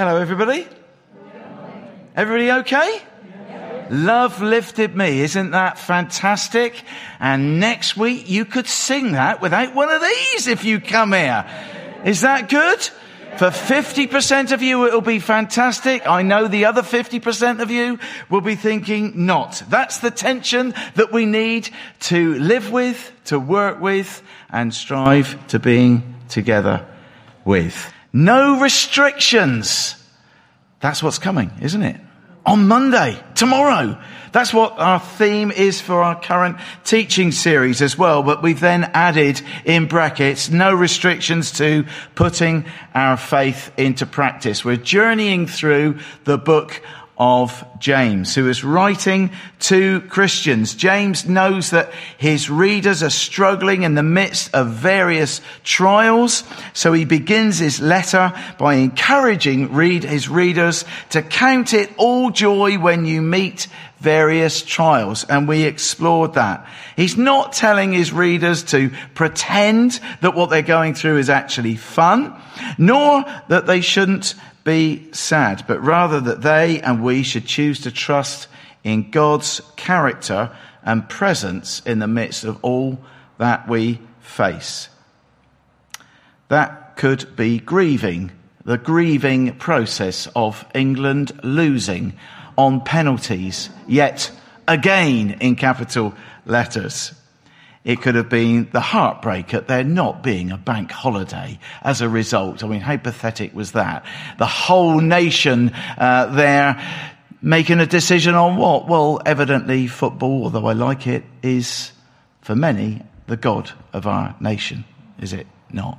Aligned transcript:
Hello, 0.00 0.16
everybody. 0.16 0.66
Everybody 2.16 2.50
okay? 2.62 3.02
Love 3.90 4.40
lifted 4.40 4.96
me. 4.96 5.20
Isn't 5.20 5.50
that 5.50 5.78
fantastic? 5.78 6.72
And 7.18 7.60
next 7.60 7.98
week 7.98 8.26
you 8.26 8.46
could 8.46 8.66
sing 8.66 9.12
that 9.12 9.42
without 9.42 9.74
one 9.74 9.90
of 9.90 10.00
these 10.00 10.46
if 10.46 10.64
you 10.64 10.80
come 10.80 11.12
here. 11.12 11.44
Is 12.06 12.22
that 12.22 12.48
good? 12.48 12.80
For 13.36 13.50
50% 13.50 14.52
of 14.52 14.62
you, 14.62 14.86
it'll 14.86 15.02
be 15.02 15.18
fantastic. 15.18 16.08
I 16.08 16.22
know 16.22 16.48
the 16.48 16.64
other 16.64 16.80
50% 16.80 17.60
of 17.60 17.70
you 17.70 17.98
will 18.30 18.40
be 18.40 18.54
thinking 18.54 19.26
not. 19.26 19.62
That's 19.68 19.98
the 19.98 20.10
tension 20.10 20.72
that 20.94 21.12
we 21.12 21.26
need 21.26 21.68
to 22.08 22.38
live 22.38 22.72
with, 22.72 23.12
to 23.26 23.38
work 23.38 23.82
with, 23.82 24.22
and 24.48 24.72
strive 24.72 25.46
to 25.48 25.58
being 25.58 26.14
together 26.30 26.86
with. 27.44 27.92
No 28.12 28.60
restrictions. 28.60 29.96
That's 30.80 31.02
what's 31.02 31.18
coming, 31.18 31.50
isn't 31.60 31.82
it? 31.82 32.00
On 32.46 32.66
Monday, 32.66 33.22
tomorrow. 33.34 34.00
That's 34.32 34.54
what 34.54 34.78
our 34.78 35.00
theme 35.00 35.50
is 35.50 35.80
for 35.80 36.02
our 36.02 36.20
current 36.20 36.56
teaching 36.84 37.32
series 37.32 37.82
as 37.82 37.98
well. 37.98 38.22
But 38.22 38.42
we've 38.42 38.60
then 38.60 38.84
added 38.84 39.42
in 39.64 39.86
brackets, 39.86 40.50
no 40.50 40.72
restrictions 40.74 41.52
to 41.52 41.84
putting 42.14 42.64
our 42.94 43.16
faith 43.16 43.72
into 43.76 44.06
practice. 44.06 44.64
We're 44.64 44.76
journeying 44.76 45.48
through 45.48 45.98
the 46.24 46.38
book 46.38 46.80
of 47.20 47.66
James, 47.78 48.34
who 48.34 48.48
is 48.48 48.64
writing 48.64 49.30
to 49.58 50.00
Christians. 50.00 50.74
James 50.74 51.28
knows 51.28 51.68
that 51.70 51.92
his 52.16 52.48
readers 52.48 53.02
are 53.02 53.10
struggling 53.10 53.82
in 53.82 53.94
the 53.94 54.02
midst 54.02 54.54
of 54.54 54.70
various 54.70 55.42
trials. 55.62 56.44
So 56.72 56.94
he 56.94 57.04
begins 57.04 57.58
his 57.58 57.78
letter 57.78 58.32
by 58.58 58.76
encouraging 58.76 59.74
read 59.74 60.02
his 60.02 60.30
readers 60.30 60.86
to 61.10 61.20
count 61.20 61.74
it 61.74 61.90
all 61.98 62.30
joy 62.30 62.78
when 62.78 63.04
you 63.04 63.20
meet 63.20 63.68
various 63.98 64.62
trials. 64.62 65.24
And 65.24 65.46
we 65.46 65.64
explored 65.64 66.34
that. 66.34 66.66
He's 66.96 67.18
not 67.18 67.52
telling 67.52 67.92
his 67.92 68.14
readers 68.14 68.62
to 68.64 68.92
pretend 69.12 70.00
that 70.22 70.34
what 70.34 70.48
they're 70.48 70.62
going 70.62 70.94
through 70.94 71.18
is 71.18 71.28
actually 71.28 71.76
fun, 71.76 72.34
nor 72.78 73.26
that 73.48 73.66
they 73.66 73.82
shouldn't 73.82 74.34
be 74.64 75.12
sad, 75.12 75.64
but 75.66 75.82
rather 75.82 76.20
that 76.20 76.42
they 76.42 76.80
and 76.80 77.02
we 77.02 77.22
should 77.22 77.46
choose 77.46 77.80
to 77.80 77.90
trust 77.90 78.48
in 78.84 79.10
God's 79.10 79.60
character 79.76 80.50
and 80.82 81.08
presence 81.08 81.80
in 81.84 81.98
the 81.98 82.06
midst 82.06 82.44
of 82.44 82.62
all 82.62 82.98
that 83.38 83.68
we 83.68 84.00
face. 84.20 84.88
That 86.48 86.96
could 86.96 87.36
be 87.36 87.58
grieving, 87.58 88.32
the 88.64 88.78
grieving 88.78 89.56
process 89.56 90.28
of 90.34 90.64
England 90.74 91.32
losing 91.42 92.14
on 92.56 92.82
penalties, 92.82 93.70
yet 93.86 94.30
again 94.68 95.38
in 95.40 95.56
capital 95.56 96.14
letters. 96.44 97.12
It 97.82 98.02
could 98.02 98.14
have 98.14 98.28
been 98.28 98.68
the 98.72 98.80
heartbreak 98.80 99.54
at 99.54 99.66
there 99.66 99.84
not 99.84 100.22
being 100.22 100.50
a 100.50 100.58
bank 100.58 100.90
holiday 100.90 101.58
as 101.80 102.02
a 102.02 102.08
result. 102.08 102.62
I 102.62 102.66
mean, 102.66 102.80
how 102.80 102.98
pathetic 102.98 103.54
was 103.54 103.72
that? 103.72 104.04
The 104.38 104.46
whole 104.46 105.00
nation 105.00 105.70
uh, 105.96 106.26
there 106.26 106.78
making 107.40 107.80
a 107.80 107.86
decision 107.86 108.34
on 108.34 108.56
what? 108.56 108.86
Well, 108.86 109.20
evidently 109.24 109.86
football, 109.86 110.44
although 110.44 110.66
I 110.66 110.74
like 110.74 111.06
it, 111.06 111.24
is 111.42 111.92
for 112.42 112.54
many 112.54 113.02
the 113.26 113.38
God 113.38 113.70
of 113.94 114.06
our 114.06 114.34
nation, 114.40 114.84
is 115.18 115.32
it 115.32 115.46
not? 115.72 115.98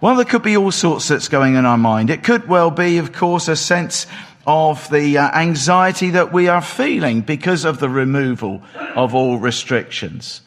Well, 0.00 0.16
there 0.16 0.24
could 0.24 0.42
be 0.42 0.56
all 0.56 0.72
sorts 0.72 1.08
that's 1.08 1.28
going 1.28 1.54
on 1.54 1.60
in 1.60 1.66
our 1.66 1.78
mind. 1.78 2.10
It 2.10 2.24
could 2.24 2.48
well 2.48 2.70
be, 2.70 2.98
of 2.98 3.12
course, 3.12 3.48
a 3.48 3.56
sense 3.56 4.06
of 4.46 4.88
the 4.90 5.18
uh, 5.18 5.30
anxiety 5.38 6.10
that 6.10 6.32
we 6.32 6.48
are 6.48 6.60
feeling 6.60 7.20
because 7.20 7.64
of 7.64 7.78
the 7.78 7.88
removal 7.88 8.62
of 8.94 9.14
all 9.14 9.38
restrictions. 9.38 10.42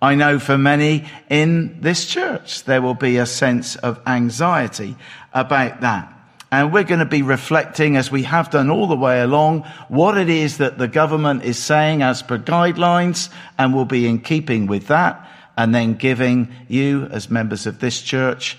I 0.00 0.14
know 0.14 0.38
for 0.38 0.56
many 0.56 1.06
in 1.28 1.80
this 1.80 2.06
church, 2.06 2.64
there 2.64 2.80
will 2.80 2.94
be 2.94 3.16
a 3.16 3.26
sense 3.26 3.76
of 3.76 4.00
anxiety 4.06 4.96
about 5.34 5.80
that. 5.80 6.14
And 6.50 6.72
we're 6.72 6.84
going 6.84 7.00
to 7.00 7.04
be 7.04 7.22
reflecting, 7.22 7.96
as 7.96 8.10
we 8.10 8.22
have 8.22 8.50
done 8.50 8.70
all 8.70 8.86
the 8.86 8.96
way 8.96 9.20
along, 9.20 9.64
what 9.88 10.16
it 10.16 10.30
is 10.30 10.58
that 10.58 10.78
the 10.78 10.88
government 10.88 11.42
is 11.44 11.58
saying 11.58 12.02
as 12.02 12.22
per 12.22 12.38
guidelines, 12.38 13.28
and 13.58 13.74
we'll 13.74 13.84
be 13.84 14.06
in 14.06 14.20
keeping 14.20 14.66
with 14.66 14.86
that, 14.86 15.28
and 15.58 15.74
then 15.74 15.94
giving 15.94 16.48
you, 16.68 17.04
as 17.10 17.28
members 17.28 17.66
of 17.66 17.80
this 17.80 18.00
church, 18.00 18.56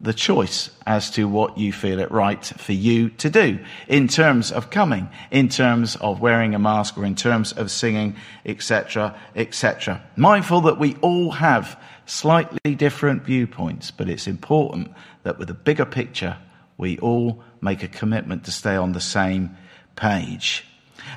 the 0.00 0.14
choice 0.14 0.70
as 0.86 1.10
to 1.10 1.28
what 1.28 1.58
you 1.58 1.72
feel 1.72 1.98
it 1.98 2.10
right 2.10 2.44
for 2.44 2.72
you 2.72 3.10
to 3.10 3.28
do 3.28 3.58
in 3.86 4.08
terms 4.08 4.50
of 4.50 4.70
coming, 4.70 5.08
in 5.30 5.48
terms 5.48 5.96
of 5.96 6.20
wearing 6.20 6.54
a 6.54 6.58
mask 6.58 6.96
or 6.96 7.04
in 7.04 7.14
terms 7.14 7.52
of 7.52 7.70
singing, 7.70 8.16
etc., 8.46 9.14
etc. 9.36 10.02
Mindful 10.16 10.62
that 10.62 10.78
we 10.78 10.96
all 11.02 11.32
have 11.32 11.78
slightly 12.06 12.74
different 12.74 13.24
viewpoints, 13.24 13.90
but 13.90 14.08
it's 14.08 14.26
important 14.26 14.90
that 15.22 15.38
with 15.38 15.50
a 15.50 15.54
bigger 15.54 15.84
picture, 15.84 16.36
we 16.78 16.98
all 16.98 17.42
make 17.60 17.82
a 17.82 17.88
commitment 17.88 18.44
to 18.44 18.50
stay 18.50 18.76
on 18.76 18.92
the 18.92 19.00
same 19.00 19.54
page. 19.96 20.64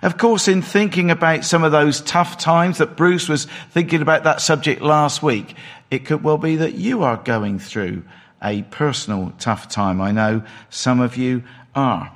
Of 0.01 0.17
course, 0.17 0.47
in 0.49 0.61
thinking 0.61 1.09
about 1.09 1.45
some 1.45 1.63
of 1.63 1.71
those 1.71 2.01
tough 2.01 2.37
times 2.37 2.79
that 2.79 2.97
Bruce 2.97 3.29
was 3.29 3.47
thinking 3.71 4.01
about 4.01 4.25
that 4.25 4.41
subject 4.41 4.81
last 4.81 5.23
week, 5.23 5.55
it 5.89 6.05
could 6.05 6.23
well 6.23 6.37
be 6.37 6.57
that 6.57 6.73
you 6.73 7.03
are 7.03 7.17
going 7.17 7.59
through 7.59 8.03
a 8.43 8.63
personal 8.63 9.33
tough 9.39 9.69
time. 9.69 10.01
I 10.01 10.11
know 10.11 10.43
some 10.69 10.99
of 10.99 11.17
you 11.17 11.43
are. 11.73 12.11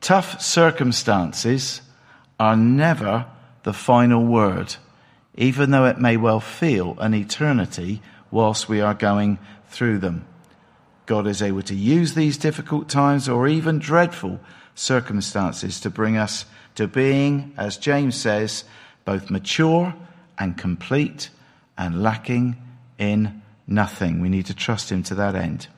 Tough 0.00 0.40
circumstances 0.40 1.82
are 2.38 2.56
never 2.56 3.26
the 3.62 3.72
final 3.72 4.24
word, 4.24 4.76
even 5.34 5.70
though 5.70 5.86
it 5.86 6.00
may 6.00 6.16
well 6.16 6.40
feel 6.40 6.96
an 6.98 7.14
eternity 7.14 8.00
whilst 8.30 8.68
we 8.68 8.80
are 8.80 8.94
going 8.94 9.38
through 9.68 9.98
them. 9.98 10.26
God 11.06 11.26
is 11.26 11.42
able 11.42 11.62
to 11.62 11.74
use 11.74 12.14
these 12.14 12.38
difficult 12.38 12.88
times 12.88 13.28
or 13.28 13.48
even 13.48 13.78
dreadful 13.78 14.40
circumstances 14.74 15.80
to 15.80 15.90
bring 15.90 16.16
us 16.16 16.44
to 16.76 16.86
being, 16.86 17.52
as 17.56 17.76
James 17.76 18.14
says, 18.14 18.64
both 19.04 19.30
mature 19.30 19.94
and 20.38 20.56
complete 20.56 21.30
and 21.76 22.02
lacking 22.02 22.56
in 22.98 23.42
nothing. 23.70 24.20
We 24.20 24.28
need 24.28 24.46
to 24.46 24.54
trust 24.54 24.90
him 24.90 25.02
to 25.04 25.14
that 25.16 25.34
end. 25.34 25.68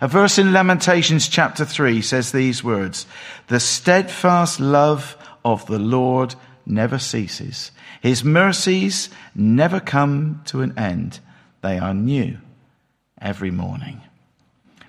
A 0.00 0.08
verse 0.08 0.38
in 0.38 0.52
Lamentations 0.52 1.28
chapter 1.28 1.64
3 1.64 2.02
says 2.02 2.32
these 2.32 2.62
words 2.62 3.06
The 3.48 3.60
steadfast 3.60 4.60
love 4.60 5.16
of 5.44 5.66
the 5.66 5.78
Lord 5.78 6.34
never 6.64 6.98
ceases, 6.98 7.72
His 8.00 8.24
mercies 8.24 9.10
never 9.34 9.80
come 9.80 10.42
to 10.46 10.62
an 10.62 10.78
end. 10.78 11.20
They 11.62 11.78
are 11.78 11.94
new 11.94 12.38
every 13.20 13.50
morning. 13.50 14.00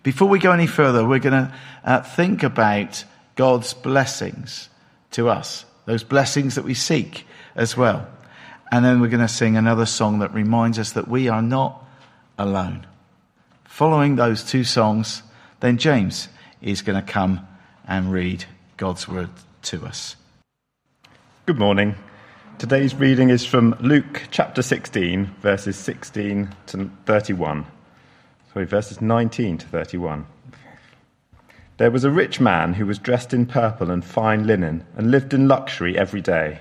Before 0.01 0.27
we 0.27 0.39
go 0.39 0.51
any 0.51 0.67
further, 0.67 1.07
we're 1.07 1.19
going 1.19 1.47
to 1.47 1.53
uh, 1.83 2.01
think 2.01 2.43
about 2.43 3.05
God's 3.35 3.73
blessings 3.73 4.69
to 5.11 5.29
us, 5.29 5.65
those 5.85 6.03
blessings 6.03 6.55
that 6.55 6.65
we 6.65 6.73
seek 6.73 7.25
as 7.55 7.77
well. 7.77 8.07
And 8.71 8.83
then 8.83 8.99
we're 8.99 9.07
going 9.07 9.21
to 9.21 9.27
sing 9.27 9.55
another 9.55 9.85
song 9.85 10.19
that 10.19 10.33
reminds 10.33 10.79
us 10.79 10.93
that 10.93 11.07
we 11.07 11.29
are 11.29 11.41
not 11.41 11.82
alone. 12.37 12.85
Following 13.65 14.15
those 14.15 14.43
two 14.43 14.63
songs, 14.63 15.23
then 15.59 15.77
James 15.77 16.29
is 16.61 16.81
going 16.81 17.03
to 17.03 17.11
come 17.11 17.47
and 17.87 18.11
read 18.11 18.45
God's 18.77 19.07
word 19.07 19.29
to 19.63 19.85
us. 19.85 20.15
Good 21.45 21.59
morning. 21.59 21.95
Today's 22.57 22.95
reading 22.95 23.29
is 23.29 23.45
from 23.45 23.75
Luke 23.81 24.23
chapter 24.31 24.61
16, 24.61 25.25
verses 25.41 25.75
16 25.75 26.49
to 26.67 26.89
31. 27.05 27.65
Sorry, 28.53 28.65
verses 28.65 29.01
19 29.01 29.57
to 29.57 29.67
31. 29.67 30.25
There 31.77 31.91
was 31.91 32.03
a 32.03 32.11
rich 32.11 32.39
man 32.39 32.75
who 32.75 32.85
was 32.85 32.99
dressed 32.99 33.33
in 33.33 33.47
purple 33.47 33.89
and 33.89 34.05
fine 34.05 34.45
linen 34.45 34.85
and 34.95 35.11
lived 35.11 35.33
in 35.33 35.47
luxury 35.47 35.97
every 35.97 36.21
day. 36.21 36.59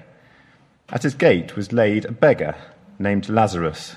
At 0.88 1.02
his 1.02 1.14
gate 1.14 1.54
was 1.54 1.72
laid 1.72 2.04
a 2.04 2.12
beggar 2.12 2.56
named 2.98 3.28
Lazarus, 3.28 3.96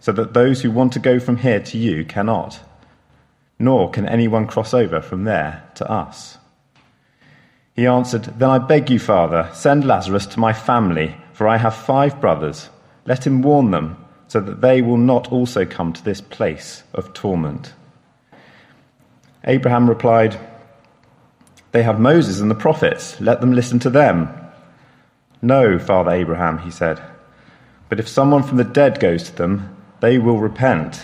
so 0.00 0.12
that 0.12 0.34
those 0.34 0.62
who 0.62 0.70
want 0.70 0.92
to 0.92 0.98
go 0.98 1.18
from 1.18 1.38
here 1.38 1.60
to 1.60 1.78
you 1.78 2.04
cannot, 2.04 2.60
nor 3.58 3.90
can 3.90 4.08
anyone 4.08 4.46
cross 4.46 4.72
over 4.72 5.00
from 5.00 5.24
there 5.24 5.68
to 5.74 5.90
us. 5.90 6.38
He 7.74 7.86
answered, 7.86 8.24
Then 8.24 8.50
I 8.50 8.58
beg 8.58 8.90
you, 8.90 8.98
Father, 8.98 9.50
send 9.52 9.84
Lazarus 9.84 10.26
to 10.26 10.40
my 10.40 10.52
family, 10.52 11.16
for 11.32 11.46
I 11.46 11.58
have 11.58 11.74
five 11.74 12.20
brothers. 12.20 12.68
Let 13.06 13.26
him 13.26 13.42
warn 13.42 13.70
them, 13.70 14.04
so 14.26 14.40
that 14.40 14.60
they 14.60 14.82
will 14.82 14.96
not 14.96 15.30
also 15.32 15.64
come 15.64 15.92
to 15.92 16.04
this 16.04 16.20
place 16.20 16.82
of 16.92 17.12
torment. 17.14 17.72
Abraham 19.44 19.88
replied, 19.88 20.38
They 21.72 21.82
have 21.82 22.00
Moses 22.00 22.40
and 22.40 22.50
the 22.50 22.56
prophets. 22.56 23.20
Let 23.20 23.40
them 23.40 23.52
listen 23.52 23.78
to 23.80 23.90
them. 23.90 24.28
No, 25.40 25.78
Father 25.78 26.10
Abraham, 26.10 26.58
he 26.58 26.70
said. 26.70 27.00
But 27.88 28.00
if 28.00 28.08
someone 28.08 28.42
from 28.42 28.56
the 28.56 28.64
dead 28.64 29.00
goes 29.00 29.22
to 29.24 29.36
them, 29.36 29.76
they 30.00 30.18
will 30.18 30.38
repent. 30.38 31.02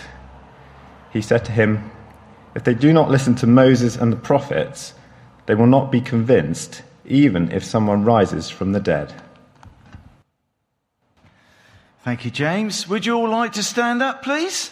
He 1.11 1.21
said 1.21 1.45
to 1.45 1.51
him, 1.51 1.91
If 2.55 2.63
they 2.63 2.73
do 2.73 2.93
not 2.93 3.09
listen 3.09 3.35
to 3.35 3.47
Moses 3.47 3.95
and 3.95 4.11
the 4.11 4.17
prophets, 4.17 4.93
they 5.45 5.55
will 5.55 5.67
not 5.67 5.91
be 5.91 6.01
convinced, 6.01 6.81
even 7.05 7.51
if 7.51 7.63
someone 7.63 8.03
rises 8.03 8.49
from 8.49 8.71
the 8.71 8.79
dead. 8.79 9.13
Thank 12.03 12.23
you, 12.23 12.31
James. 12.31 12.87
Would 12.87 13.05
you 13.05 13.15
all 13.15 13.29
like 13.29 13.53
to 13.53 13.63
stand 13.63 14.03
up, 14.03 14.21
please? 14.21 14.71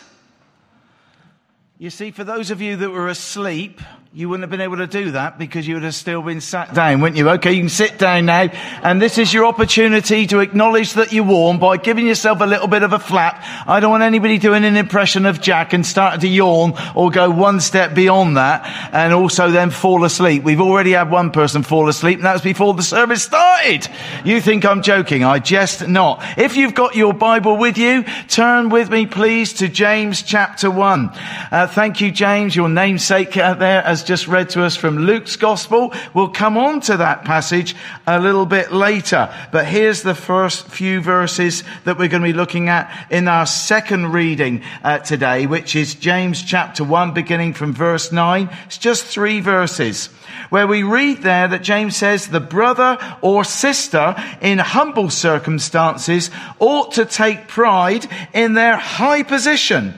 You 1.79 1.89
see, 1.89 2.11
for 2.11 2.23
those 2.23 2.51
of 2.51 2.61
you 2.61 2.75
that 2.77 2.91
were 2.91 3.07
asleep, 3.07 3.81
you 4.15 4.29
wouldn't 4.29 4.43
have 4.43 4.51
been 4.51 4.61
able 4.61 4.77
to 4.77 4.85
do 4.85 5.09
that 5.09 5.39
because 5.39 5.67
you 5.67 5.73
would 5.73 5.81
have 5.81 5.95
still 5.95 6.21
been 6.21 6.39
sat 6.39 6.71
down, 6.75 7.01
wouldn't 7.01 7.17
you? 7.17 7.27
Okay, 7.31 7.53
you 7.53 7.61
can 7.61 7.69
sit 7.69 7.97
down 7.97 8.27
now. 8.27 8.43
And 8.83 9.01
this 9.01 9.17
is 9.17 9.33
your 9.33 9.47
opportunity 9.47 10.27
to 10.27 10.37
acknowledge 10.37 10.93
that 10.93 11.11
you're 11.11 11.23
warm 11.23 11.57
by 11.57 11.77
giving 11.77 12.05
yourself 12.05 12.39
a 12.39 12.45
little 12.45 12.67
bit 12.67 12.83
of 12.83 12.93
a 12.93 12.99
flap. 12.99 13.43
I 13.65 13.79
don't 13.79 13.89
want 13.89 14.03
anybody 14.03 14.37
doing 14.37 14.65
an 14.65 14.77
impression 14.77 15.25
of 15.25 15.41
Jack 15.41 15.73
and 15.73 15.83
starting 15.83 16.19
to 16.19 16.27
yawn 16.27 16.75
or 16.93 17.09
go 17.09 17.31
one 17.31 17.59
step 17.59 17.95
beyond 17.95 18.37
that 18.37 18.91
and 18.93 19.13
also 19.13 19.49
then 19.49 19.71
fall 19.71 20.03
asleep. 20.03 20.43
We've 20.43 20.61
already 20.61 20.91
had 20.91 21.09
one 21.09 21.31
person 21.31 21.63
fall 21.63 21.89
asleep 21.89 22.17
and 22.19 22.25
that 22.25 22.33
was 22.33 22.43
before 22.43 22.75
the 22.75 22.83
service 22.83 23.23
started. 23.23 23.87
You 24.23 24.41
think 24.41 24.63
I'm 24.63 24.83
joking. 24.83 25.23
I 25.23 25.39
jest 25.39 25.87
not. 25.87 26.23
If 26.37 26.55
you've 26.55 26.75
got 26.75 26.95
your 26.95 27.15
Bible 27.15 27.57
with 27.57 27.79
you, 27.79 28.03
turn 28.27 28.69
with 28.69 28.91
me 28.91 29.07
please 29.07 29.53
to 29.53 29.67
James 29.67 30.21
chapter 30.21 30.69
one. 30.69 31.09
Uh, 31.51 31.65
thank 31.65 31.99
you, 31.99 32.11
James, 32.11 32.55
your 32.55 32.69
namesake 32.69 33.35
uh, 33.35 33.55
there 33.55 33.83
as 33.83 34.02
just 34.03 34.27
read 34.27 34.49
to 34.51 34.63
us 34.63 34.75
from 34.75 34.97
Luke's 34.99 35.35
gospel. 35.35 35.93
We'll 36.13 36.29
come 36.29 36.57
on 36.57 36.81
to 36.81 36.97
that 36.97 37.25
passage 37.25 37.75
a 38.05 38.19
little 38.19 38.45
bit 38.45 38.71
later. 38.71 39.33
But 39.51 39.65
here's 39.65 40.03
the 40.03 40.15
first 40.15 40.67
few 40.67 41.01
verses 41.01 41.63
that 41.85 41.97
we're 41.97 42.07
going 42.07 42.21
to 42.21 42.27
be 42.27 42.33
looking 42.33 42.69
at 42.69 43.07
in 43.09 43.27
our 43.27 43.45
second 43.45 44.13
reading 44.13 44.63
uh, 44.83 44.99
today, 44.99 45.47
which 45.47 45.75
is 45.75 45.95
James 45.95 46.41
chapter 46.43 46.83
1, 46.83 47.13
beginning 47.13 47.53
from 47.53 47.73
verse 47.73 48.11
9. 48.11 48.49
It's 48.65 48.77
just 48.77 49.05
three 49.05 49.39
verses 49.39 50.07
where 50.49 50.67
we 50.67 50.83
read 50.83 51.19
there 51.19 51.47
that 51.47 51.63
James 51.63 51.95
says 51.95 52.27
the 52.27 52.39
brother 52.39 52.97
or 53.21 53.43
sister 53.43 54.15
in 54.41 54.59
humble 54.59 55.09
circumstances 55.09 56.29
ought 56.59 56.93
to 56.93 57.05
take 57.05 57.47
pride 57.47 58.07
in 58.33 58.53
their 58.53 58.77
high 58.77 59.23
position 59.23 59.93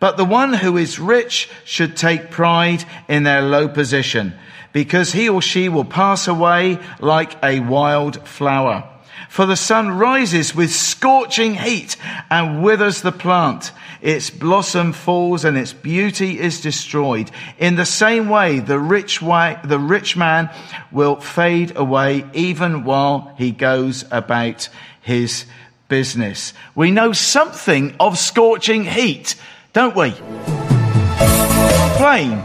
but 0.00 0.16
the 0.16 0.24
one 0.24 0.52
who 0.52 0.76
is 0.76 0.98
rich 0.98 1.48
should 1.64 1.96
take 1.96 2.30
pride 2.30 2.84
in 3.08 3.24
their 3.24 3.42
low 3.42 3.68
position, 3.68 4.34
because 4.72 5.12
he 5.12 5.28
or 5.28 5.42
she 5.42 5.68
will 5.68 5.84
pass 5.84 6.28
away 6.28 6.78
like 7.00 7.42
a 7.42 7.60
wild 7.60 8.26
flower. 8.26 8.88
For 9.28 9.44
the 9.44 9.56
sun 9.56 9.90
rises 9.90 10.54
with 10.54 10.72
scorching 10.72 11.54
heat 11.54 11.96
and 12.30 12.62
withers 12.62 13.02
the 13.02 13.12
plant. 13.12 13.72
Its 14.00 14.30
blossom 14.30 14.92
falls 14.92 15.44
and 15.44 15.58
its 15.58 15.72
beauty 15.72 16.38
is 16.38 16.60
destroyed. 16.60 17.30
In 17.58 17.74
the 17.74 17.84
same 17.84 18.28
way, 18.28 18.60
the 18.60 18.78
rich 18.78 19.20
way, 19.20 19.58
the 19.64 19.78
rich 19.78 20.16
man 20.16 20.48
will 20.90 21.16
fade 21.16 21.76
away 21.76 22.24
even 22.32 22.84
while 22.84 23.34
he 23.36 23.50
goes 23.50 24.04
about 24.10 24.68
his 25.02 25.44
business. 25.88 26.54
We 26.74 26.90
know 26.90 27.12
something 27.12 27.96
of 28.00 28.18
scorching 28.18 28.84
heat 28.84 29.34
don't 29.72 29.94
we? 29.96 30.10
Plain. 31.96 32.44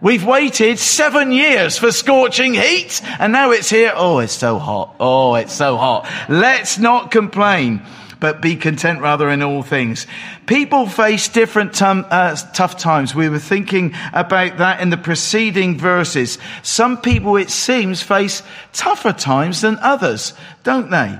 We've 0.00 0.24
waited 0.24 0.80
seven 0.80 1.30
years 1.30 1.78
for 1.78 1.92
scorching 1.92 2.54
heat 2.54 3.00
and 3.20 3.32
now 3.32 3.52
it's 3.52 3.70
here. 3.70 3.92
Oh, 3.94 4.18
it's 4.18 4.32
so 4.32 4.58
hot. 4.58 4.96
Oh, 4.98 5.36
it's 5.36 5.52
so 5.52 5.76
hot. 5.76 6.08
Let's 6.28 6.76
not 6.76 7.12
complain, 7.12 7.82
but 8.18 8.42
be 8.42 8.56
content 8.56 9.00
rather 9.00 9.30
in 9.30 9.44
all 9.44 9.62
things. 9.62 10.08
People 10.46 10.88
face 10.88 11.28
different 11.28 11.80
uh, 11.80 12.34
tough 12.52 12.78
times. 12.78 13.14
We 13.14 13.28
were 13.28 13.38
thinking 13.38 13.94
about 14.12 14.58
that 14.58 14.80
in 14.80 14.90
the 14.90 14.96
preceding 14.96 15.78
verses. 15.78 16.38
Some 16.62 17.00
people, 17.00 17.36
it 17.36 17.50
seems, 17.50 18.02
face 18.02 18.42
tougher 18.72 19.12
times 19.12 19.60
than 19.60 19.78
others, 19.78 20.34
don't 20.64 20.90
they? 20.90 21.16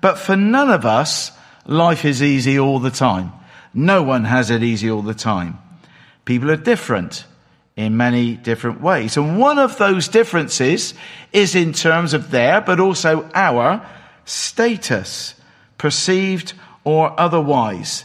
But 0.00 0.18
for 0.18 0.34
none 0.34 0.70
of 0.70 0.84
us, 0.84 1.30
life 1.66 2.04
is 2.04 2.20
easy 2.20 2.58
all 2.58 2.80
the 2.80 2.90
time. 2.90 3.32
No 3.78 4.02
one 4.02 4.24
has 4.24 4.50
it 4.50 4.64
easy 4.64 4.90
all 4.90 5.02
the 5.02 5.14
time. 5.14 5.56
People 6.24 6.50
are 6.50 6.56
different 6.56 7.24
in 7.76 7.96
many 7.96 8.34
different 8.34 8.80
ways. 8.80 9.16
And 9.16 9.38
one 9.38 9.56
of 9.56 9.78
those 9.78 10.08
differences 10.08 10.94
is 11.32 11.54
in 11.54 11.72
terms 11.72 12.12
of 12.12 12.32
their, 12.32 12.60
but 12.60 12.80
also 12.80 13.30
our 13.34 13.86
status, 14.24 15.36
perceived 15.78 16.54
or 16.82 17.14
otherwise. 17.20 18.04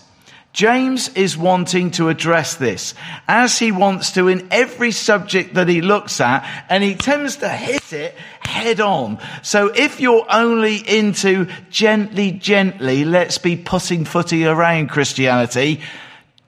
James 0.53 1.09
is 1.09 1.35
wanting 1.35 1.89
to 1.91 2.09
address 2.09 2.55
this 2.55 2.94
as 3.27 3.57
he 3.57 3.71
wants 3.71 4.11
to 4.11 4.27
in 4.27 4.47
every 4.51 4.91
subject 4.91 5.55
that 5.55 5.67
he 5.67 5.81
looks 5.81 6.21
at 6.21 6.47
and 6.69 6.83
he 6.83 6.94
tends 6.94 7.38
to 7.38 7.50
hit 7.50 7.91
it 7.91 8.15
head 8.41 8.79
on. 8.79 9.17
So 9.41 9.71
if 9.75 10.00
you're 10.00 10.25
only 10.29 10.77
into 10.77 11.47
gently, 11.71 12.31
gently, 12.31 13.04
let's 13.04 13.39
be 13.39 13.57
putting 13.57 14.06
footy 14.06 14.45
around 14.45 14.89
Christianity, 14.89 15.81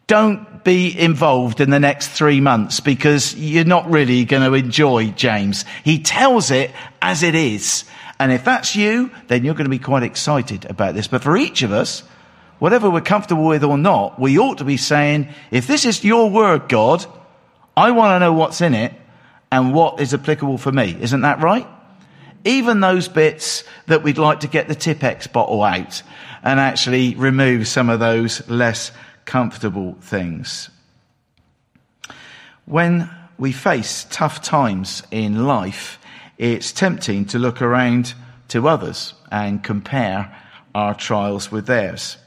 don't 0.05 0.63
be 0.63 0.97
involved 0.97 1.59
in 1.59 1.71
the 1.71 1.79
next 1.79 2.09
three 2.09 2.41
months 2.41 2.79
because 2.79 3.35
you're 3.35 3.65
not 3.65 3.89
really 3.89 4.23
going 4.23 4.43
to 4.43 4.53
enjoy 4.53 5.09
James. 5.11 5.65
He 5.83 5.99
tells 5.99 6.51
it 6.51 6.71
as 7.01 7.23
it 7.23 7.33
is. 7.33 7.85
And 8.19 8.31
if 8.31 8.45
that's 8.45 8.75
you, 8.75 9.09
then 9.27 9.43
you're 9.43 9.55
going 9.55 9.65
to 9.65 9.69
be 9.69 9.79
quite 9.79 10.03
excited 10.03 10.65
about 10.65 10.93
this. 10.93 11.07
But 11.07 11.23
for 11.23 11.35
each 11.35 11.63
of 11.63 11.71
us, 11.71 12.03
whatever 12.59 12.89
we're 12.89 13.01
comfortable 13.01 13.45
with 13.45 13.63
or 13.63 13.77
not, 13.77 14.19
we 14.19 14.39
ought 14.39 14.59
to 14.59 14.63
be 14.63 14.77
saying, 14.77 15.29
if 15.51 15.67
this 15.67 15.85
is 15.85 16.03
your 16.03 16.29
word, 16.29 16.69
God, 16.69 17.05
I 17.75 17.91
want 17.91 18.15
to 18.15 18.19
know 18.19 18.33
what's 18.33 18.61
in 18.61 18.73
it 18.73 18.93
and 19.51 19.73
what 19.73 19.99
is 19.99 20.13
applicable 20.13 20.57
for 20.57 20.71
me. 20.71 20.97
Isn't 20.99 21.21
that 21.21 21.41
right? 21.41 21.67
Even 22.43 22.79
those 22.79 23.07
bits 23.07 23.63
that 23.87 24.03
we'd 24.03 24.17
like 24.17 24.41
to 24.41 24.47
get 24.47 24.67
the 24.67 24.75
Tipp-Ex 24.75 25.27
bottle 25.27 25.63
out 25.63 26.03
and 26.43 26.59
actually 26.59 27.15
remove 27.15 27.67
some 27.67 27.89
of 27.89 27.99
those 27.99 28.47
less 28.47 28.91
comfortable 29.25 29.97
things. 30.01 30.69
When 32.65 33.09
we 33.37 33.51
face 33.51 34.05
tough 34.09 34.41
times 34.41 35.03
in 35.11 35.45
life, 35.45 35.99
it's 36.37 36.71
tempting 36.71 37.25
to 37.25 37.39
look 37.39 37.61
around 37.61 38.13
to 38.49 38.67
others 38.67 39.13
and 39.31 39.63
compare 39.63 40.35
our 40.73 40.93
trials 40.93 41.51
with 41.51 41.65
theirs. 41.65 42.17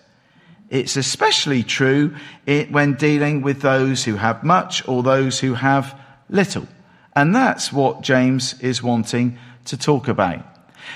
It's 0.70 0.96
especially 0.96 1.62
true 1.62 2.14
when 2.46 2.94
dealing 2.94 3.42
with 3.42 3.62
those 3.62 4.04
who 4.04 4.16
have 4.16 4.44
much 4.44 4.86
or 4.86 5.02
those 5.02 5.40
who 5.40 5.54
have 5.54 5.98
little. 6.28 6.68
And 7.16 7.34
that's 7.34 7.72
what 7.72 8.02
James 8.02 8.54
is 8.60 8.82
wanting 8.82 9.38
to 9.64 9.76
talk 9.76 10.08
about. 10.08 10.44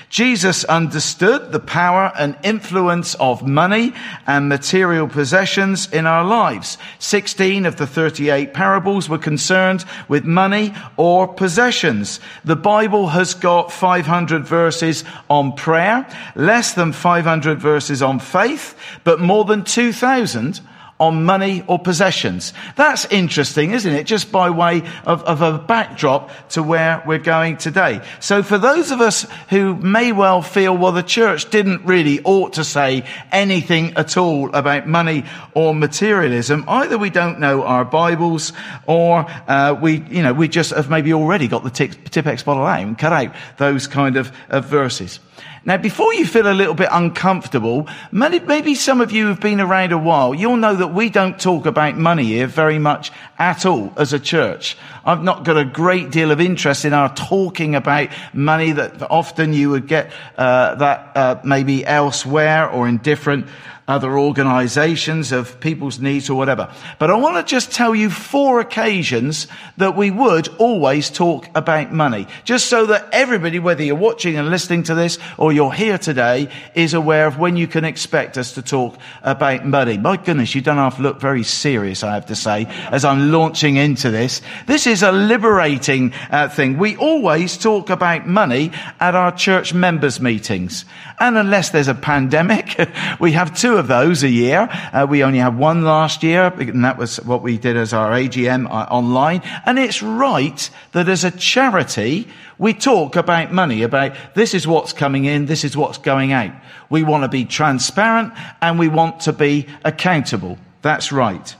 Jesus 0.09 0.63
understood 0.65 1.51
the 1.51 1.59
power 1.59 2.11
and 2.17 2.37
influence 2.43 3.15
of 3.15 3.47
money 3.47 3.93
and 4.27 4.49
material 4.49 5.07
possessions 5.07 5.91
in 5.91 6.05
our 6.05 6.23
lives. 6.23 6.77
16 6.99 7.65
of 7.65 7.77
the 7.77 7.87
38 7.87 8.53
parables 8.53 9.09
were 9.09 9.17
concerned 9.17 9.85
with 10.07 10.23
money 10.23 10.73
or 10.97 11.27
possessions. 11.27 12.19
The 12.45 12.55
Bible 12.55 13.07
has 13.07 13.33
got 13.33 13.71
500 13.71 14.45
verses 14.45 15.03
on 15.29 15.53
prayer, 15.53 16.07
less 16.35 16.73
than 16.73 16.93
500 16.93 17.59
verses 17.59 18.01
on 18.01 18.19
faith, 18.19 18.77
but 19.03 19.19
more 19.19 19.45
than 19.45 19.63
2,000 19.63 20.61
on 21.03 21.25
money 21.25 21.63
or 21.67 21.77
possessions. 21.77 22.53
That's 22.77 23.05
interesting, 23.05 23.71
isn't 23.71 23.93
it? 23.93 24.05
Just 24.05 24.31
by 24.31 24.49
way 24.49 24.83
of, 25.05 25.21
of 25.23 25.41
a 25.41 25.57
backdrop 25.57 26.31
to 26.49 26.63
where 26.63 27.03
we're 27.05 27.19
going 27.19 27.57
today. 27.57 28.01
So 28.19 28.41
for 28.41 28.57
those 28.57 28.91
of 28.91 29.01
us 29.01 29.27
who 29.49 29.75
may 29.75 30.13
well 30.13 30.41
feel, 30.41 30.77
well, 30.77 30.93
the 30.93 31.03
church 31.03 31.49
didn't 31.49 31.85
really 31.85 32.21
ought 32.23 32.53
to 32.53 32.63
say 32.63 33.03
anything 33.31 33.97
at 33.97 34.15
all 34.15 34.55
about 34.55 34.87
money 34.87 35.25
or 35.53 35.75
materialism, 35.75 36.63
either 36.67 36.97
we 36.97 37.09
don't 37.09 37.39
know 37.39 37.63
our 37.63 37.83
Bibles 37.83 38.53
or 38.87 39.25
uh, 39.47 39.77
we, 39.79 39.97
you 40.09 40.23
know, 40.23 40.33
we 40.33 40.47
just 40.47 40.71
have 40.71 40.89
maybe 40.89 41.13
already 41.13 41.49
got 41.49 41.63
the 41.63 41.69
Tipp-Ex 41.69 42.43
bottle 42.43 42.65
out 42.65 42.79
and 42.79 42.97
cut 42.97 43.11
out 43.11 43.35
those 43.57 43.87
kind 43.87 44.15
of, 44.15 44.31
of 44.49 44.65
verses. 44.65 45.19
Now, 45.65 45.77
before 45.77 46.13
you 46.13 46.25
feel 46.25 46.51
a 46.51 46.53
little 46.53 46.73
bit 46.73 46.89
uncomfortable, 46.91 47.87
maybe 48.11 48.75
some 48.75 48.99
of 48.99 49.13
you 49.13 49.27
have 49.27 49.39
been 49.39 49.61
around 49.61 49.93
a 49.93 49.97
while. 49.97 50.35
You'll 50.35 50.57
know 50.57 50.75
that 50.75 50.89
we 50.89 51.09
don't 51.09 51.39
talk 51.39 51.65
about 51.65 51.95
money 51.97 52.25
here 52.25 52.47
very 52.47 52.79
much 52.79 53.11
at 53.39 53.65
all 53.65 53.93
as 53.95 54.11
a 54.11 54.19
church. 54.19 54.77
I've 55.05 55.23
not 55.23 55.45
got 55.45 55.57
a 55.57 55.63
great 55.63 56.11
deal 56.11 56.31
of 56.31 56.41
interest 56.41 56.83
in 56.83 56.93
our 56.93 57.13
talking 57.15 57.75
about 57.75 58.09
money 58.33 58.73
that 58.73 59.09
often 59.09 59.53
you 59.53 59.69
would 59.69 59.87
get 59.87 60.11
uh, 60.37 60.75
that 60.75 61.15
uh, 61.15 61.41
maybe 61.45 61.85
elsewhere 61.85 62.69
or 62.69 62.87
in 62.87 62.97
different 62.97 63.47
other 63.87 64.17
organizations 64.17 65.31
of 65.31 65.59
people's 65.59 65.99
needs 65.99 66.29
or 66.29 66.35
whatever. 66.35 66.73
But 66.99 67.11
I 67.11 67.15
want 67.15 67.35
to 67.35 67.49
just 67.49 67.71
tell 67.71 67.93
you 67.93 68.09
four 68.09 68.61
occasions 68.61 69.47
that 69.77 69.97
we 69.97 70.09
would 70.09 70.47
always 70.57 71.09
talk 71.09 71.49
about 71.53 71.91
money. 71.91 72.27
Just 72.45 72.67
so 72.67 72.85
that 72.87 73.09
everybody, 73.11 73.59
whether 73.59 73.83
you're 73.83 73.95
watching 73.95 74.37
and 74.37 74.49
listening 74.49 74.83
to 74.83 74.95
this 74.95 75.17
or 75.37 75.51
you're 75.51 75.73
here 75.73 75.97
today, 75.97 76.49
is 76.75 76.93
aware 76.93 77.27
of 77.27 77.37
when 77.37 77.57
you 77.57 77.67
can 77.67 77.83
expect 77.83 78.37
us 78.37 78.53
to 78.53 78.61
talk 78.61 78.97
about 79.21 79.65
money. 79.65 79.97
My 79.97 80.15
goodness, 80.15 80.55
you 80.55 80.61
don't 80.61 80.77
have 80.77 80.95
to 80.97 81.01
look 81.01 81.19
very 81.19 81.43
serious, 81.43 82.03
I 82.03 82.13
have 82.13 82.27
to 82.27 82.35
say, 82.35 82.67
as 82.91 83.03
I'm 83.03 83.31
launching 83.31 83.75
into 83.75 84.11
this. 84.11 84.41
This 84.65 84.87
is 84.87 85.03
a 85.03 85.11
liberating 85.11 86.13
uh, 86.31 86.47
thing. 86.47 86.77
We 86.77 86.95
always 86.95 87.57
talk 87.57 87.89
about 87.89 88.27
money 88.27 88.71
at 88.99 89.15
our 89.15 89.35
church 89.35 89.73
members 89.73 90.21
meetings. 90.21 90.85
And 91.19 91.37
unless 91.37 91.69
there's 91.71 91.87
a 91.89 91.95
pandemic, 91.95 92.79
we 93.19 93.33
have 93.33 93.57
two 93.57 93.72
of 93.77 93.87
those 93.87 94.23
a 94.23 94.29
year. 94.29 94.69
Uh, 94.91 95.05
we 95.09 95.23
only 95.23 95.39
had 95.39 95.57
one 95.57 95.83
last 95.83 96.23
year, 96.23 96.53
and 96.57 96.83
that 96.85 96.97
was 96.97 97.17
what 97.17 97.41
we 97.41 97.57
did 97.57 97.77
as 97.77 97.93
our 97.93 98.11
AGM 98.11 98.67
uh, 98.67 98.87
online. 98.89 99.41
And 99.65 99.79
it's 99.79 100.01
right 100.01 100.69
that 100.91 101.09
as 101.09 101.23
a 101.23 101.31
charity, 101.31 102.27
we 102.57 102.73
talk 102.73 103.15
about 103.15 103.51
money, 103.51 103.83
about 103.83 104.15
this 104.35 104.53
is 104.53 104.67
what's 104.67 104.93
coming 104.93 105.25
in, 105.25 105.45
this 105.45 105.63
is 105.63 105.75
what's 105.75 105.97
going 105.97 106.31
out. 106.31 106.51
We 106.89 107.03
want 107.03 107.23
to 107.23 107.29
be 107.29 107.45
transparent 107.45 108.33
and 108.61 108.77
we 108.77 108.87
want 108.87 109.21
to 109.21 109.33
be 109.33 109.67
accountable. 109.83 110.57
That's 110.81 111.11
right. 111.11 111.55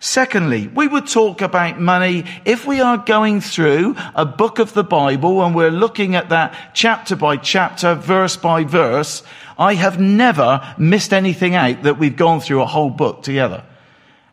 Secondly, 0.00 0.68
we 0.68 0.86
would 0.86 1.06
talk 1.06 1.40
about 1.40 1.80
money 1.80 2.24
if 2.44 2.66
we 2.66 2.80
are 2.80 2.98
going 2.98 3.40
through 3.40 3.96
a 4.14 4.26
book 4.26 4.58
of 4.58 4.74
the 4.74 4.84
Bible 4.84 5.42
and 5.42 5.54
we're 5.54 5.70
looking 5.70 6.14
at 6.14 6.28
that 6.28 6.72
chapter 6.74 7.16
by 7.16 7.36
chapter, 7.36 7.94
verse 7.94 8.36
by 8.36 8.64
verse. 8.64 9.22
I 9.58 9.74
have 9.74 9.98
never 9.98 10.74
missed 10.76 11.12
anything 11.12 11.54
out 11.54 11.82
that 11.84 11.98
we've 11.98 12.16
gone 12.16 12.40
through 12.40 12.62
a 12.62 12.66
whole 12.66 12.90
book 12.90 13.22
together. 13.22 13.64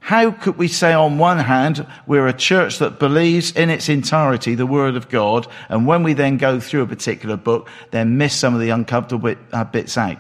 How 0.02 0.32
could 0.32 0.58
we 0.58 0.68
say 0.68 0.92
on 0.92 1.18
one 1.18 1.38
hand, 1.38 1.88
we're 2.06 2.28
a 2.28 2.34
church 2.34 2.80
that 2.80 3.00
believes 3.00 3.54
in 3.54 3.70
its 3.70 3.88
entirety 3.88 4.54
the 4.54 4.66
Word 4.66 4.98
of 4.98 5.08
God, 5.08 5.48
and 5.70 5.88
when 5.88 6.04
we 6.04 6.12
then 6.12 6.36
go 6.36 6.60
through 6.60 6.82
a 6.82 6.88
particular 6.88 7.38
book, 7.38 7.70
then 7.92 8.18
miss 8.18 8.36
some 8.36 8.54
of 8.54 8.60
the 8.60 8.72
uncomfortable 8.72 9.36
uh, 9.54 9.64
bits 9.64 9.98
out? 9.98 10.18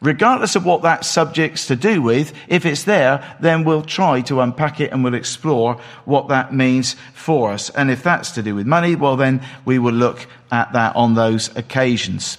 Regardless 0.00 0.54
of 0.54 0.64
what 0.64 0.82
that 0.82 1.04
subject's 1.04 1.66
to 1.66 1.76
do 1.76 2.00
with, 2.00 2.32
if 2.46 2.64
it's 2.64 2.84
there, 2.84 3.36
then 3.40 3.64
we'll 3.64 3.82
try 3.82 4.20
to 4.22 4.40
unpack 4.40 4.80
it 4.80 4.92
and 4.92 5.02
we'll 5.02 5.14
explore 5.14 5.80
what 6.04 6.28
that 6.28 6.54
means 6.54 6.94
for 7.14 7.50
us. 7.50 7.68
And 7.70 7.90
if 7.90 8.04
that's 8.04 8.30
to 8.32 8.42
do 8.42 8.54
with 8.54 8.66
money, 8.66 8.94
well 8.94 9.16
then 9.16 9.42
we 9.64 9.80
will 9.80 9.92
look 9.92 10.26
at 10.52 10.72
that 10.72 10.94
on 10.94 11.14
those 11.14 11.54
occasions. 11.56 12.38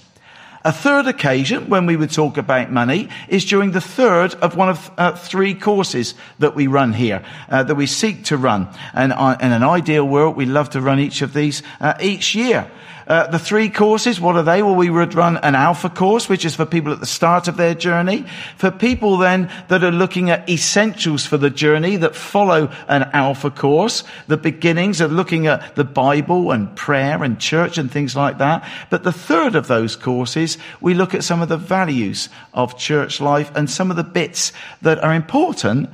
A 0.62 0.72
third 0.72 1.06
occasion 1.06 1.70
when 1.70 1.86
we 1.86 1.96
would 1.96 2.10
talk 2.10 2.36
about 2.36 2.70
money 2.70 3.08
is 3.28 3.46
during 3.46 3.70
the 3.70 3.80
third 3.80 4.34
of 4.34 4.56
one 4.56 4.68
of 4.68 4.90
uh, 4.98 5.12
three 5.12 5.54
courses 5.54 6.14
that 6.38 6.54
we 6.54 6.66
run 6.66 6.92
here, 6.92 7.24
uh, 7.48 7.62
that 7.62 7.76
we 7.76 7.86
seek 7.86 8.24
to 8.24 8.36
run. 8.36 8.68
And 8.92 9.12
uh, 9.12 9.38
in 9.40 9.52
an 9.52 9.62
ideal 9.62 10.06
world, 10.06 10.36
we 10.36 10.44
love 10.44 10.70
to 10.70 10.82
run 10.82 10.98
each 10.98 11.22
of 11.22 11.32
these 11.32 11.62
uh, 11.80 11.94
each 12.00 12.34
year. 12.34 12.70
Uh, 13.10 13.26
the 13.26 13.40
three 13.40 13.68
courses, 13.68 14.20
what 14.20 14.36
are 14.36 14.44
they? 14.44 14.62
Well, 14.62 14.76
we 14.76 14.88
would 14.88 15.14
run 15.14 15.36
an 15.38 15.56
alpha 15.56 15.90
course, 15.90 16.28
which 16.28 16.44
is 16.44 16.54
for 16.54 16.64
people 16.64 16.92
at 16.92 17.00
the 17.00 17.06
start 17.06 17.48
of 17.48 17.56
their 17.56 17.74
journey. 17.74 18.24
For 18.56 18.70
people 18.70 19.16
then 19.16 19.50
that 19.66 19.82
are 19.82 19.90
looking 19.90 20.30
at 20.30 20.48
essentials 20.48 21.26
for 21.26 21.36
the 21.36 21.50
journey 21.50 21.96
that 21.96 22.14
follow 22.14 22.70
an 22.86 23.10
alpha 23.12 23.50
course, 23.50 24.04
the 24.28 24.36
beginnings 24.36 25.00
of 25.00 25.10
looking 25.10 25.48
at 25.48 25.74
the 25.74 25.82
Bible 25.82 26.52
and 26.52 26.76
prayer 26.76 27.24
and 27.24 27.40
church 27.40 27.78
and 27.78 27.90
things 27.90 28.14
like 28.14 28.38
that. 28.38 28.64
But 28.90 29.02
the 29.02 29.10
third 29.10 29.56
of 29.56 29.66
those 29.66 29.96
courses, 29.96 30.56
we 30.80 30.94
look 30.94 31.12
at 31.12 31.24
some 31.24 31.42
of 31.42 31.48
the 31.48 31.56
values 31.56 32.28
of 32.54 32.78
church 32.78 33.20
life 33.20 33.50
and 33.56 33.68
some 33.68 33.90
of 33.90 33.96
the 33.96 34.04
bits 34.04 34.52
that 34.82 35.02
are 35.02 35.14
important 35.14 35.90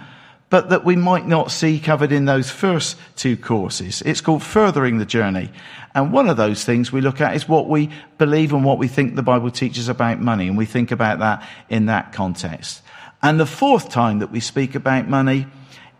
but 0.48 0.68
that 0.70 0.84
we 0.84 0.96
might 0.96 1.26
not 1.26 1.50
see 1.50 1.80
covered 1.80 2.12
in 2.12 2.24
those 2.24 2.50
first 2.50 2.96
two 3.16 3.36
courses. 3.36 4.02
It's 4.02 4.20
called 4.20 4.42
Furthering 4.42 4.98
the 4.98 5.04
Journey. 5.04 5.50
And 5.96 6.12
one 6.12 6.28
of 6.28 6.36
those 6.36 6.62
things 6.62 6.92
we 6.92 7.00
look 7.00 7.22
at 7.22 7.34
is 7.34 7.48
what 7.48 7.70
we 7.70 7.90
believe 8.18 8.52
and 8.52 8.66
what 8.66 8.76
we 8.76 8.86
think 8.86 9.16
the 9.16 9.22
Bible 9.22 9.50
teaches 9.50 9.88
about 9.88 10.20
money. 10.20 10.46
And 10.46 10.58
we 10.58 10.66
think 10.66 10.90
about 10.90 11.20
that 11.20 11.48
in 11.70 11.86
that 11.86 12.12
context. 12.12 12.82
And 13.22 13.40
the 13.40 13.46
fourth 13.46 13.88
time 13.88 14.18
that 14.18 14.30
we 14.30 14.40
speak 14.40 14.74
about 14.74 15.08
money 15.08 15.46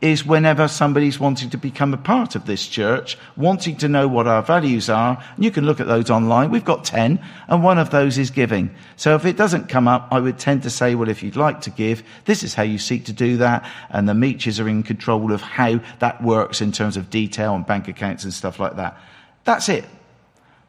is 0.03 0.27
whenever 0.27 0.69
somebody's 0.69 1.19
wanting 1.19 1.49
to 1.49 1.57
become 1.57 1.95
a 1.95 1.97
part 1.97 2.35
of 2.35 2.45
this 2.45 2.69
church, 2.69 3.17
wanting 3.39 3.75
to 3.79 3.89
know 3.89 4.07
what 4.07 4.27
our 4.27 4.43
values 4.43 4.91
are. 4.91 5.17
And 5.35 5.43
you 5.43 5.51
can 5.51 5.65
look 5.65 5.81
at 5.81 5.87
those 5.87 6.11
online. 6.11 6.51
We've 6.51 6.63
got 6.63 6.85
10, 6.85 7.19
and 7.49 7.65
one 7.65 7.79
of 7.79 7.89
those 7.89 8.19
is 8.19 8.31
giving. 8.31 8.75
So 8.97 9.15
if 9.15 9.25
it 9.25 9.39
doesn't 9.39 9.71
come 9.71 9.89
up, 9.89 10.09
I 10.11 10.21
would 10.21 10.39
tend 10.39 10.63
to 10.65 10.71
say, 10.71 10.95
well, 10.95 11.09
if 11.09 11.23
you'd 11.23 11.37
like 11.37 11.63
to 11.63 11.71
give, 11.71 12.03
this 12.27 12.43
is 12.43 12.53
how 12.53 12.65
you 12.65 12.77
seek 12.77 13.07
to 13.07 13.15
do 13.15 13.39
that. 13.39 13.65
And 13.89 14.07
the 14.07 14.15
Meaches 14.15 14.61
are 14.61 14.69
in 14.69 14.83
control 14.83 15.33
of 15.33 15.41
how 15.41 15.81
that 16.01 16.23
works 16.23 16.61
in 16.61 16.71
terms 16.71 16.99
of 16.99 17.09
detail 17.09 17.55
and 17.55 17.67
bank 17.67 17.89
accounts 17.89 18.25
and 18.25 18.35
stuff 18.35 18.61
like 18.61 18.77
that. 18.77 19.01
That's 19.47 19.69
it. 19.69 19.85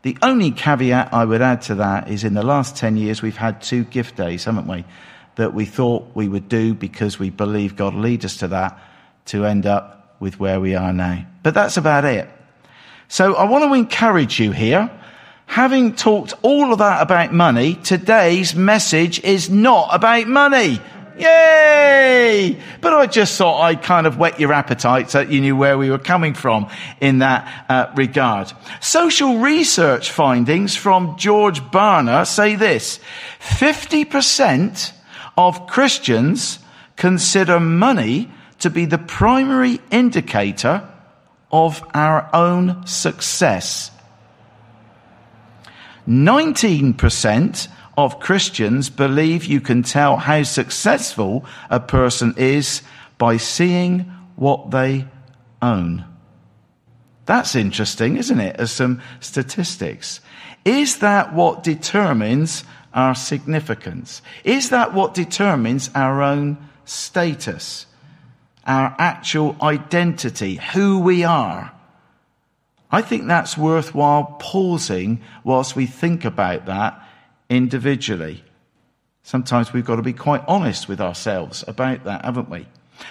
The 0.03 0.17
only 0.21 0.51
caveat 0.51 1.13
I 1.13 1.25
would 1.25 1.41
add 1.41 1.63
to 1.63 1.75
that 1.75 2.09
is 2.09 2.23
in 2.23 2.35
the 2.35 2.43
last 2.43 2.77
10 2.77 2.95
years, 2.95 3.21
we've 3.21 3.35
had 3.35 3.61
two 3.61 3.83
gift 3.83 4.15
days, 4.15 4.45
haven't 4.45 4.67
we? 4.67 4.85
That 5.35 5.53
we 5.53 5.65
thought 5.65 6.15
we 6.15 6.29
would 6.29 6.47
do 6.47 6.73
because 6.73 7.19
we 7.19 7.29
believe 7.31 7.75
God 7.75 7.95
lead 7.95 8.23
us 8.23 8.37
to 8.37 8.47
that 8.49 8.79
to 9.25 9.45
end 9.45 9.65
up 9.65 10.15
with 10.19 10.39
where 10.39 10.59
we 10.59 10.75
are 10.75 10.93
now. 10.93 11.25
But 11.43 11.55
that's 11.55 11.75
about 11.75 12.05
it. 12.05 12.29
So 13.07 13.33
I 13.33 13.49
want 13.49 13.65
to 13.65 13.73
encourage 13.73 14.39
you 14.39 14.51
here. 14.51 14.89
Having 15.47 15.95
talked 15.95 16.33
all 16.41 16.71
of 16.71 16.79
that 16.79 17.01
about 17.01 17.33
money, 17.33 17.75
today's 17.75 18.53
message 18.53 19.23
is 19.23 19.49
not 19.49 19.89
about 19.91 20.27
money. 20.27 20.79
Yay! 21.19 22.61
But 22.81 22.93
I 22.93 23.07
just 23.07 23.37
thought 23.37 23.61
I'd 23.61 23.81
kind 23.81 24.07
of 24.07 24.17
whet 24.17 24.39
your 24.39 24.53
appetite 24.53 25.09
so 25.09 25.19
that 25.19 25.31
you 25.31 25.41
knew 25.41 25.55
where 25.55 25.77
we 25.77 25.89
were 25.89 25.97
coming 25.97 26.33
from 26.33 26.69
in 27.01 27.19
that 27.19 27.65
uh, 27.69 27.91
regard. 27.95 28.51
Social 28.81 29.39
research 29.39 30.11
findings 30.11 30.75
from 30.75 31.17
George 31.17 31.61
Barna 31.61 32.25
say 32.27 32.55
this. 32.55 32.99
50% 33.39 34.91
of 35.37 35.67
Christians 35.67 36.59
consider 36.95 37.59
money 37.59 38.31
to 38.59 38.69
be 38.69 38.85
the 38.85 38.97
primary 38.97 39.79
indicator 39.91 40.87
of 41.51 41.83
our 41.93 42.29
own 42.33 42.85
success. 42.85 43.91
19% 46.07 47.67
of 47.97 48.19
Christians 48.19 48.91
believe 48.91 49.45
you 49.45 49.59
can 49.59 49.81
tell 49.81 50.17
how 50.17 50.43
successful 50.43 51.43
a 51.69 51.79
person 51.79 52.35
is 52.37 52.83
by 53.17 53.37
seeing 53.37 54.01
what 54.35 54.69
they 54.69 55.07
own. 55.61 56.05
That's 57.25 57.55
interesting, 57.55 58.15
isn't 58.17 58.39
it? 58.39 58.55
As 58.57 58.71
some 58.71 59.01
statistics. 59.19 60.21
Is 60.63 60.99
that 60.99 61.33
what 61.33 61.63
determines 61.63 62.63
our 62.93 63.15
significance? 63.15 64.21
Is 64.43 64.69
that 64.69 64.93
what 64.93 65.13
determines 65.13 65.89
our 65.95 66.21
own 66.21 66.57
status? 66.85 67.87
Our 68.65 68.95
actual 68.99 69.57
identity? 69.61 70.55
Who 70.73 70.99
we 70.99 71.23
are? 71.23 71.73
I 72.91 73.01
think 73.01 73.27
that's 73.27 73.57
worthwhile 73.57 74.37
pausing 74.39 75.21
whilst 75.43 75.75
we 75.75 75.87
think 75.87 76.23
about 76.23 76.67
that 76.67 77.01
individually. 77.49 78.43
Sometimes 79.23 79.73
we've 79.73 79.85
got 79.85 79.97
to 79.97 80.01
be 80.01 80.13
quite 80.13 80.43
honest 80.47 80.87
with 80.87 81.01
ourselves 81.01 81.63
about 81.67 82.05
that, 82.05 82.23
haven't 82.23 82.49
we? 82.49 82.65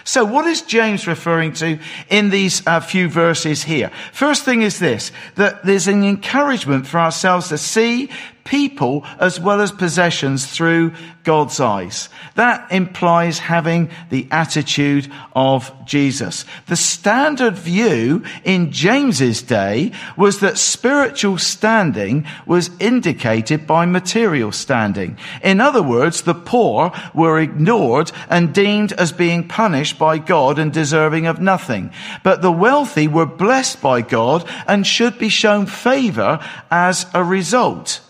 So 0.04 0.24
what 0.24 0.46
is 0.46 0.62
James 0.62 1.06
referring 1.06 1.52
to 1.54 1.78
in 2.08 2.30
these 2.30 2.66
uh, 2.66 2.80
few 2.80 3.08
verses 3.08 3.62
here? 3.62 3.90
First 4.12 4.44
thing 4.44 4.62
is 4.62 4.78
this, 4.78 5.12
that 5.36 5.64
there's 5.64 5.88
an 5.88 6.04
encouragement 6.04 6.86
for 6.86 6.98
ourselves 6.98 7.48
to 7.50 7.58
see 7.58 8.10
people 8.46 9.04
as 9.20 9.38
well 9.38 9.60
as 9.60 9.70
possessions 9.70 10.46
through 10.46 10.92
God's 11.24 11.60
eyes. 11.60 12.08
That 12.36 12.70
implies 12.70 13.40
having 13.40 13.90
the 14.08 14.28
attitude 14.30 15.12
of 15.34 15.70
Jesus. 15.84 16.44
The 16.68 16.76
standard 16.76 17.54
view 17.54 18.22
in 18.44 18.70
James's 18.70 19.42
day 19.42 19.92
was 20.16 20.40
that 20.40 20.56
spiritual 20.56 21.36
standing 21.36 22.26
was 22.46 22.70
indicated 22.78 23.66
by 23.66 23.84
material 23.86 24.52
standing. 24.52 25.18
In 25.42 25.60
other 25.60 25.82
words, 25.82 26.22
the 26.22 26.34
poor 26.34 26.92
were 27.12 27.40
ignored 27.40 28.12
and 28.30 28.54
deemed 28.54 28.92
as 28.92 29.10
being 29.12 29.48
punished 29.48 29.98
by 29.98 30.18
God 30.18 30.58
and 30.58 30.72
deserving 30.72 31.26
of 31.26 31.40
nothing. 31.40 31.90
But 32.22 32.40
the 32.40 32.52
wealthy 32.52 33.08
were 33.08 33.26
blessed 33.26 33.82
by 33.82 34.00
God 34.02 34.48
and 34.68 34.86
should 34.86 35.18
be 35.18 35.28
shown 35.28 35.66
favor 35.66 36.38
as 36.70 37.06
a 37.12 37.24
result. 37.24 38.00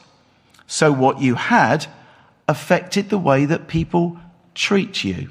So 0.67 0.93
what 0.93 1.21
you 1.21 1.35
had 1.35 1.87
affected 2.49 3.09
the 3.09 3.19
way 3.19 3.45
that 3.45 3.69
people 3.69 4.19
treat 4.55 5.05
you. 5.05 5.31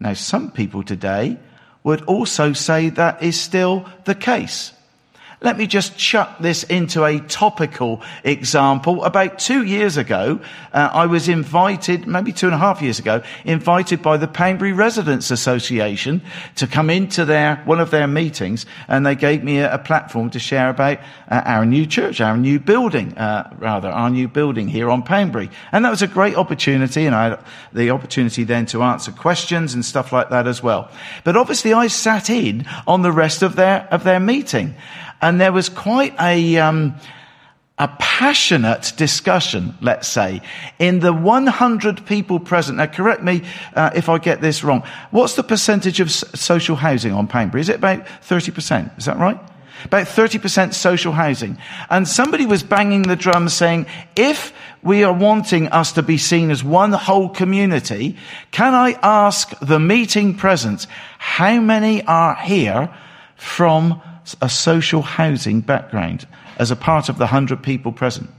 Now, 0.00 0.14
some 0.14 0.50
people 0.50 0.82
today 0.82 1.38
would 1.82 2.02
also 2.04 2.52
say 2.52 2.90
that 2.90 3.22
is 3.22 3.40
still 3.40 3.88
the 4.04 4.14
case. 4.14 4.72
Let 5.44 5.58
me 5.58 5.66
just 5.66 5.98
chuck 5.98 6.38
this 6.38 6.62
into 6.64 7.04
a 7.04 7.20
topical 7.20 8.00
example. 8.24 9.04
About 9.04 9.38
two 9.38 9.62
years 9.62 9.98
ago, 9.98 10.40
uh, 10.72 10.88
I 10.90 11.04
was 11.04 11.28
invited, 11.28 12.06
maybe 12.06 12.32
two 12.32 12.46
and 12.46 12.54
a 12.54 12.58
half 12.58 12.80
years 12.80 12.98
ago, 12.98 13.22
invited 13.44 14.00
by 14.00 14.16
the 14.16 14.26
Poundbury 14.26 14.72
Residents 14.72 15.30
Association 15.30 16.22
to 16.54 16.66
come 16.66 16.88
into 16.88 17.26
their, 17.26 17.56
one 17.66 17.78
of 17.78 17.90
their 17.90 18.06
meetings, 18.06 18.64
and 18.88 19.04
they 19.04 19.14
gave 19.14 19.44
me 19.44 19.58
a, 19.58 19.74
a 19.74 19.78
platform 19.78 20.30
to 20.30 20.38
share 20.38 20.70
about 20.70 20.98
uh, 21.30 21.42
our 21.44 21.66
new 21.66 21.84
church, 21.84 22.22
our 22.22 22.38
new 22.38 22.58
building, 22.58 23.12
uh, 23.18 23.54
rather, 23.58 23.90
our 23.90 24.08
new 24.08 24.28
building 24.28 24.66
here 24.66 24.88
on 24.88 25.02
Poundbury. 25.02 25.50
And 25.72 25.84
that 25.84 25.90
was 25.90 26.00
a 26.00 26.06
great 26.06 26.36
opportunity, 26.36 27.04
and 27.04 27.14
I 27.14 27.24
had 27.24 27.44
the 27.74 27.90
opportunity 27.90 28.44
then 28.44 28.64
to 28.66 28.82
answer 28.82 29.12
questions 29.12 29.74
and 29.74 29.84
stuff 29.84 30.10
like 30.10 30.30
that 30.30 30.46
as 30.46 30.62
well. 30.62 30.90
But 31.22 31.36
obviously 31.36 31.74
I 31.74 31.88
sat 31.88 32.30
in 32.30 32.64
on 32.86 33.02
the 33.02 33.12
rest 33.12 33.42
of 33.42 33.56
their, 33.56 33.86
of 33.90 34.04
their 34.04 34.20
meeting 34.20 34.74
and 35.20 35.40
there 35.40 35.52
was 35.52 35.68
quite 35.68 36.14
a, 36.20 36.56
um, 36.58 36.94
a 37.78 37.88
passionate 37.98 38.92
discussion, 38.96 39.74
let's 39.80 40.06
say, 40.06 40.42
in 40.78 41.00
the 41.00 41.12
100 41.12 42.06
people 42.06 42.38
present. 42.38 42.78
Now, 42.78 42.86
correct 42.86 43.22
me 43.22 43.42
uh, 43.74 43.90
if 43.94 44.08
I 44.08 44.18
get 44.18 44.40
this 44.40 44.62
wrong. 44.62 44.84
What's 45.10 45.34
the 45.34 45.42
percentage 45.42 45.98
of 46.00 46.10
social 46.10 46.76
housing 46.76 47.12
on 47.12 47.26
Poundbury? 47.26 47.60
Is 47.60 47.68
it 47.68 47.76
about 47.76 48.06
30%? 48.22 48.98
Is 48.98 49.06
that 49.06 49.18
right? 49.18 49.38
About 49.84 50.06
30% 50.06 50.72
social 50.72 51.12
housing. 51.12 51.58
And 51.90 52.06
somebody 52.06 52.46
was 52.46 52.62
banging 52.62 53.02
the 53.02 53.16
drum 53.16 53.48
saying, 53.48 53.86
if 54.14 54.52
we 54.82 55.02
are 55.02 55.12
wanting 55.12 55.68
us 55.68 55.92
to 55.92 56.02
be 56.02 56.16
seen 56.16 56.50
as 56.50 56.62
one 56.62 56.92
whole 56.92 57.28
community, 57.28 58.16
can 58.50 58.72
I 58.72 58.92
ask 59.02 59.52
the 59.60 59.80
meeting 59.80 60.36
present, 60.36 60.86
how 61.18 61.60
many 61.60 62.04
are 62.04 62.36
here 62.36 62.94
from 63.36 64.00
a 64.40 64.48
social 64.48 65.02
housing 65.02 65.60
background 65.60 66.26
as 66.58 66.70
a 66.70 66.76
part 66.76 67.08
of 67.08 67.18
the 67.18 67.24
100 67.24 67.62
people 67.62 67.92
present? 67.92 68.30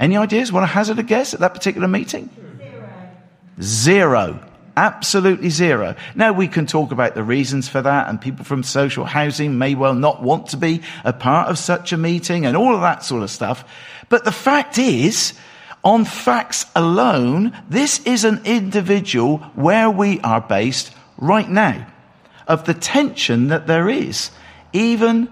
Any 0.00 0.16
ideas? 0.16 0.50
Want 0.50 0.64
to 0.64 0.72
hazard 0.72 0.98
a 0.98 1.02
guess 1.02 1.34
at 1.34 1.40
that 1.40 1.54
particular 1.54 1.86
meeting? 1.86 2.28
Zero. 2.58 3.10
Zero. 3.60 4.48
Absolutely 4.76 5.50
zero. 5.50 5.94
Now 6.14 6.32
we 6.32 6.48
can 6.48 6.66
talk 6.66 6.92
about 6.92 7.14
the 7.14 7.22
reasons 7.22 7.68
for 7.68 7.82
that 7.82 8.08
and 8.08 8.20
people 8.20 8.44
from 8.44 8.62
social 8.62 9.04
housing 9.04 9.58
may 9.58 9.74
well 9.74 9.94
not 9.94 10.22
want 10.22 10.48
to 10.48 10.56
be 10.56 10.80
a 11.04 11.12
part 11.12 11.48
of 11.48 11.58
such 11.58 11.92
a 11.92 11.98
meeting 11.98 12.46
and 12.46 12.56
all 12.56 12.74
of 12.74 12.80
that 12.80 13.04
sort 13.04 13.22
of 13.22 13.30
stuff. 13.30 13.64
But 14.08 14.24
the 14.24 14.32
fact 14.32 14.78
is, 14.78 15.34
on 15.84 16.04
facts 16.04 16.64
alone, 16.74 17.52
this 17.68 18.00
is 18.06 18.24
an 18.24 18.40
individual 18.44 19.38
where 19.54 19.90
we 19.90 20.20
are 20.20 20.40
based 20.40 20.92
right 21.18 21.48
now 21.48 21.86
of 22.48 22.64
the 22.64 22.74
tension 22.74 23.48
that 23.48 23.66
there 23.66 23.88
is 23.88 24.30
even 24.72 25.28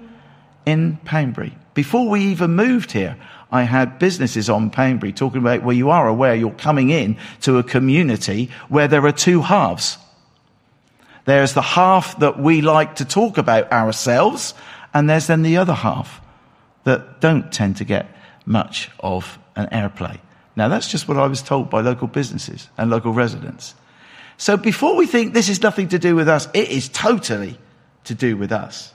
in 0.67 0.99
Poundbury. 1.05 1.57
Before 1.75 2.09
we 2.09 2.21
even 2.27 2.53
moved 2.53 2.93
here, 2.93 3.17
I 3.51 3.63
had 3.63 3.99
businesses 3.99 4.49
on 4.49 4.71
Poundbury 4.71 5.13
talking 5.13 5.41
about, 5.41 5.63
well, 5.63 5.77
you 5.77 5.91
are 5.91 6.07
aware 6.07 6.35
you're 6.35 6.51
coming 6.53 6.91
in 6.91 7.17
to 7.43 7.59
a 7.59 7.63
community 7.63 8.51
where 8.69 8.89
there 8.89 9.05
are 9.07 9.13
two 9.13 9.43
halves. 9.43 9.99
There's 11.25 11.55
the 11.55 11.63
half 11.63 12.19
that 12.21 12.39
we 12.39 12.61
like 12.61 12.97
to 12.97 13.05
talk 13.05 13.39
about 13.39 13.73
ourselves, 13.73 14.55
and 14.95 15.09
there's 15.09 15.27
then 15.27 15.43
the 15.43 15.57
other 15.57 15.75
half 15.75 16.21
that 16.85 17.21
don't 17.21 17.53
tend 17.53 17.77
to 17.77 17.85
get 17.85 18.07
much 18.47 18.91
of 19.01 19.39
an 19.57 19.67
airplay. 19.67 20.19
Now, 20.57 20.69
that's 20.69 20.91
just 20.91 21.09
what 21.09 21.17
I 21.17 21.27
was 21.27 21.43
told 21.43 21.71
by 21.71 21.81
local 21.81 22.09
businesses 22.09 22.69
and 22.77 22.91
local 22.91 23.13
residents. 23.13 23.75
So 24.37 24.57
before 24.57 24.97
we 24.97 25.07
think 25.07 25.35
this 25.35 25.49
is 25.49 25.63
nothing 25.63 25.89
to 25.89 25.99
do 25.99 26.17
with 26.17 26.29
us, 26.29 26.49
it 26.55 26.71
is 26.71 26.89
totally 26.89 27.59
to 28.05 28.15
do 28.15 28.37
with 28.37 28.53
us 28.53 28.95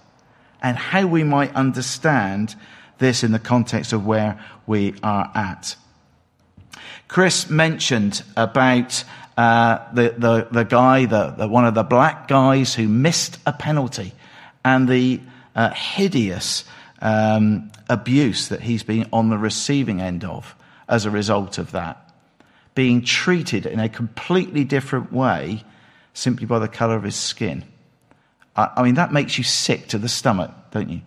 and 0.65 0.75
how 0.77 1.05
we 1.05 1.23
might 1.23 1.53
understand 1.53 2.55
this 2.97 3.23
in 3.23 3.31
the 3.31 3.37
context 3.37 3.93
of 3.93 4.03
where 4.03 4.43
we 4.65 4.95
are 5.03 5.31
at. 5.35 5.75
Chris 7.07 7.51
mentioned 7.51 8.23
about 8.35 9.03
uh, 9.37 9.77
the, 9.93 10.15
the, 10.17 10.47
the 10.49 10.63
guy, 10.63 11.05
the, 11.05 11.35
the, 11.37 11.47
one 11.47 11.67
of 11.67 11.75
the 11.75 11.83
black 11.83 12.27
guys 12.27 12.73
who 12.73 12.87
missed 12.87 13.37
a 13.45 13.53
penalty 13.53 14.11
and 14.63 14.89
the 14.89 15.21
uh, 15.55 15.69
hideous 15.69 16.63
um, 16.99 17.71
abuse 17.87 18.47
that 18.47 18.61
he's 18.61 18.81
been 18.81 19.07
on 19.13 19.29
the 19.29 19.37
receiving 19.37 20.01
end 20.01 20.23
of 20.23 20.55
as 20.89 21.05
a 21.05 21.11
result 21.11 21.59
of 21.59 21.73
that. 21.73 22.11
Being 22.73 23.03
treated 23.03 23.67
in 23.67 23.79
a 23.79 23.87
completely 23.87 24.63
different 24.63 25.13
way 25.13 25.63
simply 26.15 26.47
by 26.47 26.57
the 26.57 26.67
color 26.67 26.95
of 26.95 27.03
his 27.03 27.15
skin. 27.15 27.65
I, 28.55 28.83
mean, 28.83 28.95
that 28.95 29.11
makes 29.11 29.37
you 29.37 29.43
sick 29.43 29.87
to 29.89 29.97
the 29.97 30.07
stomach, 30.07 30.51
don't 30.71 30.89
you? 30.89 31.01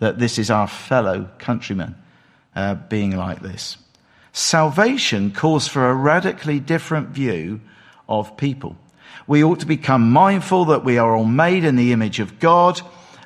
That 0.00 0.18
this 0.18 0.38
is 0.38 0.50
our 0.50 0.68
fellow 0.68 1.30
countrymen 1.38 1.94
uh, 2.54 2.74
being 2.74 3.16
like 3.16 3.40
this. 3.40 3.78
Salvation 4.32 5.30
calls 5.30 5.66
for 5.66 5.88
a 5.88 5.94
radically 5.94 6.60
different 6.60 7.08
view 7.08 7.60
of 8.08 8.36
people. 8.36 8.76
We 9.26 9.42
ought 9.42 9.60
to 9.60 9.66
become 9.66 10.10
mindful 10.10 10.66
that 10.66 10.84
we 10.84 10.98
are 10.98 11.14
all 11.14 11.24
made 11.24 11.64
in 11.64 11.76
the 11.76 11.92
image 11.92 12.20
of 12.20 12.38
God 12.38 12.80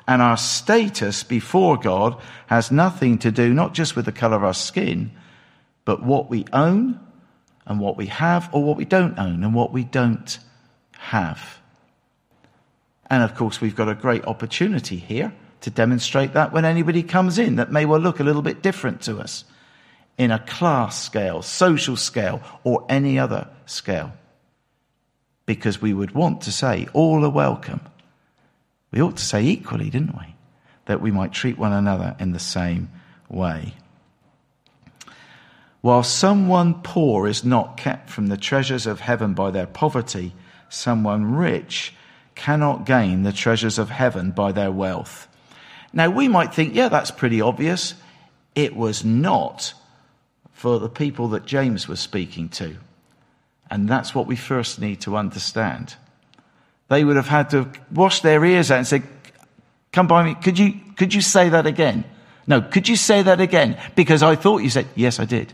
and 0.07 0.21
our 0.21 0.37
status 0.37 1.23
before 1.23 1.77
God 1.77 2.15
has 2.47 2.71
nothing 2.71 3.17
to 3.19 3.31
do 3.31 3.53
not 3.53 3.73
just 3.73 3.95
with 3.95 4.05
the 4.05 4.11
color 4.11 4.37
of 4.37 4.43
our 4.43 4.53
skin, 4.53 5.11
but 5.83 6.01
what 6.01 6.29
we 6.29 6.45
own 6.53 6.99
and 7.65 7.79
what 7.79 7.97
we 7.97 8.07
have 8.07 8.49
or 8.53 8.63
what 8.63 8.77
we 8.77 8.85
don't 8.85 9.19
own 9.19 9.43
and 9.43 9.53
what 9.53 9.73
we 9.73 9.83
don't 9.83 10.39
have. 10.97 11.58
And 13.09 13.23
of 13.23 13.35
course, 13.35 13.59
we've 13.59 13.75
got 13.75 13.89
a 13.89 13.95
great 13.95 14.25
opportunity 14.25 14.97
here 14.97 15.33
to 15.61 15.69
demonstrate 15.69 16.33
that 16.33 16.53
when 16.53 16.65
anybody 16.65 17.03
comes 17.03 17.37
in 17.37 17.55
that 17.55 17.71
may 17.71 17.85
well 17.85 17.99
look 17.99 18.19
a 18.19 18.23
little 18.23 18.41
bit 18.41 18.61
different 18.61 19.01
to 19.01 19.19
us 19.19 19.43
in 20.17 20.31
a 20.31 20.39
class 20.39 21.01
scale, 21.01 21.41
social 21.41 21.95
scale, 21.95 22.41
or 22.63 22.85
any 22.89 23.17
other 23.17 23.47
scale. 23.65 24.13
Because 25.45 25.81
we 25.81 25.93
would 25.93 26.11
want 26.11 26.41
to 26.41 26.51
say, 26.51 26.87
all 26.93 27.25
are 27.25 27.29
welcome. 27.29 27.81
We 28.91 29.01
ought 29.01 29.17
to 29.17 29.25
say 29.25 29.43
equally, 29.43 29.89
didn't 29.89 30.17
we? 30.17 30.35
That 30.85 31.01
we 31.01 31.11
might 31.11 31.31
treat 31.31 31.57
one 31.57 31.73
another 31.73 32.15
in 32.19 32.33
the 32.33 32.39
same 32.39 32.89
way. 33.29 33.75
While 35.81 36.03
someone 36.03 36.81
poor 36.81 37.27
is 37.27 37.45
not 37.45 37.77
kept 37.77 38.09
from 38.09 38.27
the 38.27 38.37
treasures 38.37 38.85
of 38.85 38.99
heaven 38.99 39.33
by 39.33 39.51
their 39.51 39.67
poverty, 39.67 40.35
someone 40.67 41.35
rich 41.35 41.93
cannot 42.39 42.85
gain 42.85 43.23
the 43.23 43.33
treasures 43.33 43.77
of 43.77 43.89
heaven 43.89 44.31
by 44.31 44.53
their 44.53 44.71
wealth. 44.71 45.27
Now, 45.91 46.09
we 46.09 46.29
might 46.29 46.53
think, 46.53 46.73
yeah, 46.73 46.87
that's 46.87 47.11
pretty 47.11 47.41
obvious. 47.41 47.95
It 48.55 48.75
was 48.75 49.03
not 49.03 49.73
for 50.53 50.79
the 50.79 50.89
people 50.89 51.27
that 51.29 51.45
James 51.45 51.87
was 51.87 51.99
speaking 51.99 52.47
to. 52.49 52.77
And 53.69 53.89
that's 53.89 54.15
what 54.15 54.25
we 54.25 54.37
first 54.37 54.79
need 54.79 55.01
to 55.01 55.17
understand. 55.17 55.95
They 56.87 57.03
would 57.03 57.17
have 57.17 57.27
had 57.27 57.49
to 57.51 57.69
wash 57.91 58.21
their 58.21 58.43
ears 58.45 58.71
out 58.71 58.77
and 58.77 58.87
say, 58.87 59.03
Come 59.91 60.07
by 60.07 60.23
me, 60.23 60.35
could 60.35 60.57
you, 60.57 60.79
could 60.95 61.13
you 61.13 61.21
say 61.21 61.49
that 61.49 61.65
again? 61.65 62.05
No, 62.47 62.61
could 62.61 62.87
you 62.87 62.95
say 62.95 63.21
that 63.23 63.41
again? 63.41 63.77
Because 63.95 64.23
I 64.23 64.35
thought 64.35 64.63
you 64.63 64.69
said, 64.69 64.87
Yes, 64.95 65.19
I 65.19 65.25
did. 65.25 65.51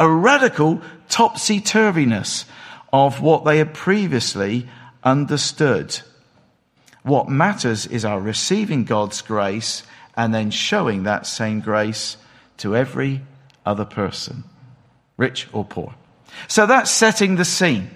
A 0.00 0.10
radical 0.10 0.82
topsy 1.08 1.60
turviness 1.60 2.46
of 2.92 3.20
what 3.20 3.44
they 3.44 3.58
had 3.58 3.74
previously 3.74 4.68
understood. 5.04 6.00
What 7.06 7.28
matters 7.28 7.86
is 7.86 8.04
our 8.04 8.18
receiving 8.18 8.82
God's 8.82 9.22
grace 9.22 9.84
and 10.16 10.34
then 10.34 10.50
showing 10.50 11.04
that 11.04 11.24
same 11.24 11.60
grace 11.60 12.16
to 12.56 12.74
every 12.74 13.22
other 13.64 13.84
person, 13.84 14.42
rich 15.16 15.46
or 15.52 15.64
poor. 15.64 15.94
So 16.48 16.66
that's 16.66 16.90
setting 16.90 17.36
the 17.36 17.44
scene. 17.44 17.90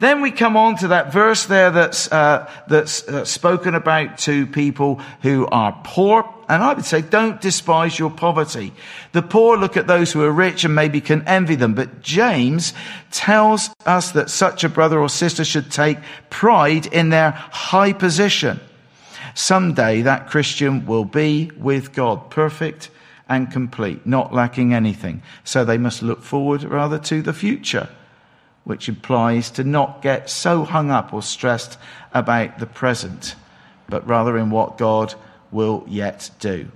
Then 0.00 0.22
we 0.22 0.30
come 0.30 0.56
on 0.56 0.76
to 0.76 0.88
that 0.88 1.12
verse 1.12 1.44
there 1.44 1.70
that's, 1.70 2.10
uh, 2.10 2.50
that's 2.66 3.06
uh, 3.06 3.26
spoken 3.26 3.74
about 3.74 4.16
to 4.20 4.46
people 4.46 4.98
who 5.20 5.46
are 5.46 5.78
poor. 5.84 6.24
And 6.48 6.62
I 6.62 6.72
would 6.72 6.86
say, 6.86 7.02
don't 7.02 7.38
despise 7.38 7.98
your 7.98 8.10
poverty. 8.10 8.72
The 9.12 9.20
poor 9.20 9.58
look 9.58 9.76
at 9.76 9.86
those 9.86 10.10
who 10.10 10.22
are 10.22 10.32
rich 10.32 10.64
and 10.64 10.74
maybe 10.74 11.02
can 11.02 11.28
envy 11.28 11.54
them. 11.54 11.74
But 11.74 12.00
James 12.00 12.72
tells 13.10 13.68
us 13.84 14.12
that 14.12 14.30
such 14.30 14.64
a 14.64 14.70
brother 14.70 14.98
or 14.98 15.10
sister 15.10 15.44
should 15.44 15.70
take 15.70 15.98
pride 16.30 16.86
in 16.86 17.10
their 17.10 17.32
high 17.32 17.92
position. 17.92 18.58
Someday 19.34 20.00
that 20.02 20.28
Christian 20.30 20.86
will 20.86 21.04
be 21.04 21.50
with 21.58 21.92
God, 21.92 22.30
perfect 22.30 22.88
and 23.28 23.52
complete, 23.52 24.06
not 24.06 24.32
lacking 24.32 24.72
anything. 24.72 25.22
So 25.44 25.62
they 25.62 25.78
must 25.78 26.02
look 26.02 26.22
forward 26.22 26.62
rather 26.64 26.98
to 27.00 27.20
the 27.20 27.34
future 27.34 27.90
which 28.64 28.88
implies 28.88 29.50
to 29.50 29.64
not 29.64 30.02
get 30.02 30.30
so 30.30 30.64
hung 30.64 30.90
up 30.90 31.12
or 31.12 31.22
stressed 31.22 31.78
about 32.12 32.58
the 32.58 32.66
present, 32.66 33.34
but 33.88 34.06
rather 34.06 34.36
in 34.36 34.50
what 34.50 34.78
God 34.78 35.14
will 35.50 35.84
yet 35.88 36.30
do. 36.38 36.70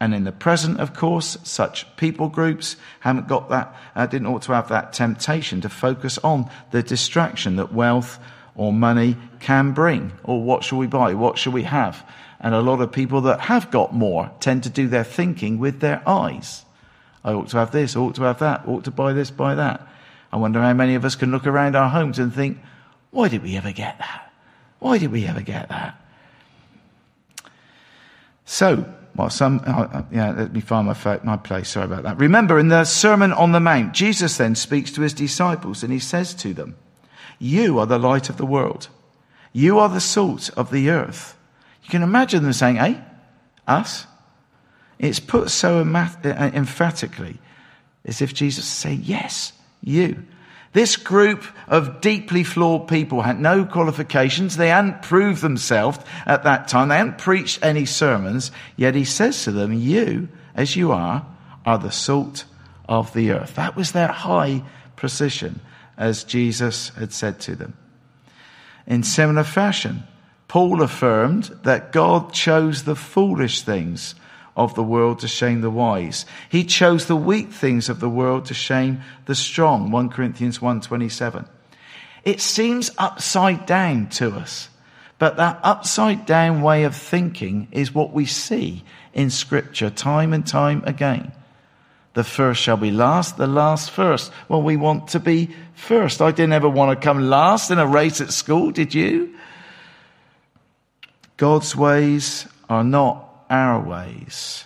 And 0.00 0.14
in 0.14 0.24
the 0.24 0.32
present, 0.32 0.80
of 0.80 0.92
course, 0.92 1.38
such 1.44 1.96
people 1.96 2.28
groups 2.28 2.76
haven't 3.00 3.28
got 3.28 3.48
that, 3.50 3.74
uh, 3.94 4.06
didn't 4.06 4.26
ought 4.26 4.42
to 4.42 4.52
have 4.52 4.68
that 4.68 4.92
temptation 4.92 5.60
to 5.62 5.68
focus 5.68 6.18
on 6.18 6.50
the 6.72 6.82
distraction 6.82 7.56
that 7.56 7.72
wealth 7.72 8.18
or 8.56 8.72
money 8.72 9.16
can 9.40 9.72
bring. 9.72 10.12
Or 10.24 10.42
what 10.42 10.64
shall 10.64 10.78
we 10.78 10.86
buy? 10.86 11.14
What 11.14 11.38
shall 11.38 11.52
we 11.52 11.62
have? 11.62 12.04
And 12.40 12.54
a 12.54 12.60
lot 12.60 12.80
of 12.80 12.92
people 12.92 13.22
that 13.22 13.40
have 13.40 13.70
got 13.70 13.94
more 13.94 14.30
tend 14.40 14.64
to 14.64 14.70
do 14.70 14.88
their 14.88 15.04
thinking 15.04 15.58
with 15.58 15.80
their 15.80 16.06
eyes. 16.06 16.64
I 17.24 17.32
ought 17.32 17.48
to 17.48 17.56
have 17.56 17.70
this, 17.70 17.96
ought 17.96 18.16
to 18.16 18.24
have 18.24 18.40
that, 18.40 18.68
ought 18.68 18.84
to 18.84 18.90
buy 18.90 19.14
this, 19.14 19.30
buy 19.30 19.54
that. 19.54 19.88
I 20.34 20.36
wonder 20.36 20.60
how 20.60 20.72
many 20.72 20.96
of 20.96 21.04
us 21.04 21.14
can 21.14 21.30
look 21.30 21.46
around 21.46 21.76
our 21.76 21.88
homes 21.88 22.18
and 22.18 22.34
think, 22.34 22.58
why 23.12 23.28
did 23.28 23.44
we 23.44 23.56
ever 23.56 23.70
get 23.70 23.98
that? 23.98 24.32
Why 24.80 24.98
did 24.98 25.12
we 25.12 25.28
ever 25.28 25.42
get 25.42 25.68
that? 25.68 25.94
So, 28.44 28.84
well, 29.14 29.30
some, 29.30 29.62
uh, 29.64 29.70
uh 29.70 30.02
yeah, 30.10 30.32
let 30.32 30.52
me 30.52 30.60
find 30.60 30.88
my, 30.88 31.20
my 31.22 31.36
place. 31.36 31.68
Sorry 31.68 31.84
about 31.84 32.02
that. 32.02 32.18
Remember, 32.18 32.58
in 32.58 32.66
the 32.66 32.84
Sermon 32.84 33.32
on 33.32 33.52
the 33.52 33.60
Mount, 33.60 33.94
Jesus 33.94 34.36
then 34.36 34.56
speaks 34.56 34.90
to 34.90 35.02
his 35.02 35.14
disciples 35.14 35.84
and 35.84 35.92
he 35.92 36.00
says 36.00 36.34
to 36.34 36.52
them, 36.52 36.74
You 37.38 37.78
are 37.78 37.86
the 37.86 38.00
light 38.00 38.28
of 38.28 38.36
the 38.36 38.44
world. 38.44 38.88
You 39.52 39.78
are 39.78 39.88
the 39.88 40.00
salt 40.00 40.50
of 40.56 40.72
the 40.72 40.90
earth. 40.90 41.38
You 41.84 41.90
can 41.90 42.02
imagine 42.02 42.42
them 42.42 42.52
saying, 42.52 42.76
Hey, 42.76 43.00
us? 43.68 44.08
It's 44.98 45.20
put 45.20 45.50
so 45.50 45.78
uh, 45.78 46.50
emphatically 46.52 47.38
as 48.04 48.20
if 48.20 48.34
Jesus 48.34 48.64
said, 48.64 48.98
Yes, 48.98 49.52
you. 49.84 50.24
This 50.72 50.96
group 50.96 51.44
of 51.68 52.00
deeply 52.00 52.42
flawed 52.42 52.88
people 52.88 53.22
had 53.22 53.38
no 53.38 53.64
qualifications. 53.64 54.56
They 54.56 54.70
hadn't 54.70 55.02
proved 55.02 55.40
themselves 55.40 56.00
at 56.26 56.42
that 56.42 56.66
time. 56.66 56.88
They 56.88 56.96
hadn't 56.96 57.18
preached 57.18 57.60
any 57.62 57.86
sermons. 57.86 58.50
Yet 58.76 58.96
he 58.96 59.04
says 59.04 59.44
to 59.44 59.52
them, 59.52 59.72
You, 59.72 60.28
as 60.56 60.74
you 60.74 60.90
are, 60.90 61.24
are 61.64 61.78
the 61.78 61.92
salt 61.92 62.44
of 62.88 63.14
the 63.14 63.30
earth. 63.30 63.54
That 63.54 63.76
was 63.76 63.92
their 63.92 64.08
high 64.08 64.64
precision, 64.96 65.60
as 65.96 66.24
Jesus 66.24 66.88
had 66.90 67.12
said 67.12 67.38
to 67.40 67.54
them. 67.54 67.76
In 68.84 69.04
similar 69.04 69.44
fashion, 69.44 70.02
Paul 70.48 70.82
affirmed 70.82 71.44
that 71.62 71.92
God 71.92 72.32
chose 72.32 72.82
the 72.82 72.96
foolish 72.96 73.62
things 73.62 74.16
of 74.56 74.74
the 74.74 74.82
world 74.82 75.18
to 75.20 75.28
shame 75.28 75.60
the 75.60 75.70
wise. 75.70 76.26
He 76.48 76.64
chose 76.64 77.06
the 77.06 77.16
weak 77.16 77.50
things 77.50 77.88
of 77.88 78.00
the 78.00 78.08
world 78.08 78.46
to 78.46 78.54
shame 78.54 79.00
the 79.26 79.34
strong. 79.34 79.90
1 79.90 80.08
Corinthians 80.10 80.60
1:27. 80.60 81.46
It 82.24 82.40
seems 82.40 82.90
upside 82.96 83.66
down 83.66 84.06
to 84.10 84.32
us, 84.32 84.68
but 85.18 85.36
that 85.36 85.58
upside 85.62 86.24
down 86.24 86.62
way 86.62 86.84
of 86.84 86.94
thinking 86.94 87.68
is 87.70 87.94
what 87.94 88.12
we 88.12 88.26
see 88.26 88.84
in 89.12 89.30
scripture 89.30 89.90
time 89.90 90.32
and 90.32 90.46
time 90.46 90.82
again. 90.86 91.32
The 92.14 92.24
first 92.24 92.62
shall 92.62 92.76
be 92.76 92.92
last, 92.92 93.36
the 93.36 93.48
last 93.48 93.90
first. 93.90 94.30
Well, 94.48 94.62
we 94.62 94.76
want 94.76 95.08
to 95.08 95.20
be 95.20 95.50
first. 95.74 96.22
I 96.22 96.30
didn't 96.30 96.52
ever 96.52 96.68
want 96.68 96.98
to 96.98 97.04
come 97.04 97.28
last 97.28 97.72
in 97.72 97.78
a 97.80 97.86
race 97.86 98.20
at 98.20 98.32
school, 98.32 98.70
did 98.70 98.94
you? 98.94 99.34
God's 101.36 101.74
ways 101.74 102.46
are 102.68 102.84
not 102.84 103.33
our 103.50 103.80
ways, 103.80 104.64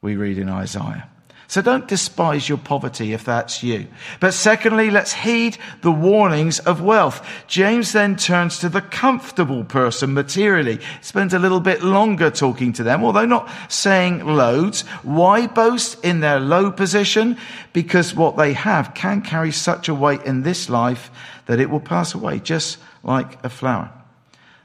we 0.00 0.16
read 0.16 0.38
in 0.38 0.48
Isaiah. 0.48 1.08
So 1.50 1.62
don't 1.62 1.88
despise 1.88 2.48
your 2.48 2.58
poverty 2.58 3.12
if 3.12 3.24
that's 3.24 3.64
you. 3.64 3.88
But 4.20 4.34
secondly, 4.34 4.88
let's 4.88 5.12
heed 5.12 5.58
the 5.82 5.90
warnings 5.90 6.60
of 6.60 6.80
wealth. 6.80 7.28
James 7.48 7.90
then 7.90 8.14
turns 8.14 8.60
to 8.60 8.68
the 8.68 8.80
comfortable 8.80 9.64
person 9.64 10.14
materially, 10.14 10.78
spends 11.00 11.34
a 11.34 11.40
little 11.40 11.58
bit 11.58 11.82
longer 11.82 12.30
talking 12.30 12.72
to 12.74 12.84
them, 12.84 13.02
although 13.02 13.26
not 13.26 13.50
saying 13.68 14.24
loads. 14.24 14.82
Why 15.02 15.48
boast 15.48 16.04
in 16.04 16.20
their 16.20 16.38
low 16.38 16.70
position? 16.70 17.36
Because 17.72 18.14
what 18.14 18.36
they 18.36 18.52
have 18.52 18.94
can 18.94 19.20
carry 19.20 19.50
such 19.50 19.88
a 19.88 19.94
weight 19.94 20.22
in 20.22 20.42
this 20.42 20.70
life 20.70 21.10
that 21.46 21.58
it 21.58 21.68
will 21.68 21.80
pass 21.80 22.14
away, 22.14 22.38
just 22.38 22.78
like 23.02 23.44
a 23.44 23.48
flower. 23.48 23.90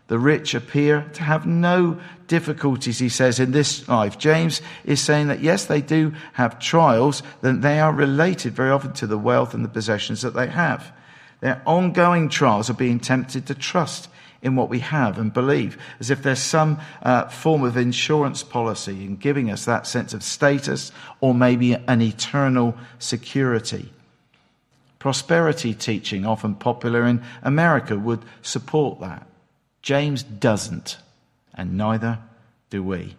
The 0.07 0.19
rich 0.19 0.53
appear 0.53 1.09
to 1.13 1.23
have 1.23 1.47
no 1.47 1.99
difficulties, 2.27 2.99
he 2.99 3.09
says, 3.09 3.39
in 3.39 3.51
this 3.51 3.87
life. 3.87 4.17
James 4.19 4.61
is 4.83 5.01
saying 5.01 5.27
that 5.27 5.41
yes, 5.41 5.65
they 5.65 5.81
do 5.81 6.13
have 6.33 6.59
trials, 6.59 7.23
then 7.41 7.61
they 7.61 7.79
are 7.79 7.91
related 7.91 8.53
very 8.53 8.69
often 8.69 8.93
to 8.93 9.07
the 9.07 9.17
wealth 9.17 9.53
and 9.53 9.65
the 9.65 9.69
possessions 9.69 10.21
that 10.21 10.35
they 10.35 10.47
have. 10.47 10.91
Their 11.41 11.61
ongoing 11.65 12.29
trials 12.29 12.69
are 12.69 12.75
being 12.75 12.99
tempted 12.99 13.47
to 13.47 13.55
trust 13.55 14.09
in 14.41 14.55
what 14.55 14.69
we 14.69 14.79
have 14.79 15.17
and 15.17 15.33
believe, 15.33 15.75
as 15.99 16.11
if 16.11 16.21
there's 16.21 16.39
some 16.39 16.79
uh, 17.01 17.27
form 17.29 17.63
of 17.63 17.77
insurance 17.77 18.43
policy 18.43 19.03
in 19.03 19.15
giving 19.15 19.49
us 19.49 19.65
that 19.65 19.87
sense 19.87 20.13
of 20.13 20.21
status 20.21 20.91
or 21.19 21.33
maybe 21.33 21.73
an 21.73 22.01
eternal 22.01 22.77
security. 22.99 23.91
Prosperity 24.99 25.73
teaching, 25.73 26.27
often 26.27 26.53
popular 26.53 27.05
in 27.07 27.23
America, 27.41 27.97
would 27.97 28.23
support 28.43 28.99
that. 28.99 29.25
James 29.85 30.23
doesn't, 30.23 30.97
and 31.53 31.77
neither 31.77 32.17
do 32.71 32.81
we. 32.81 33.15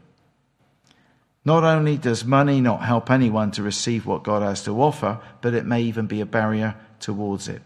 Not 1.45 1.63
only 1.63 1.97
does 1.97 2.25
money 2.25 2.61
not 2.61 2.83
help 2.83 3.09
anyone 3.09 3.53
to 3.53 3.63
receive 3.63 4.05
what 4.05 4.25
God 4.25 4.43
has 4.43 4.65
to 4.65 4.83
offer, 4.83 5.21
but 5.41 5.55
it 5.55 5.65
may 5.65 5.83
even 5.83 6.09
be 6.09 6.21
a 6.21 6.27
barrier 6.27 6.75
towards 6.99 7.47
it. 7.47 7.63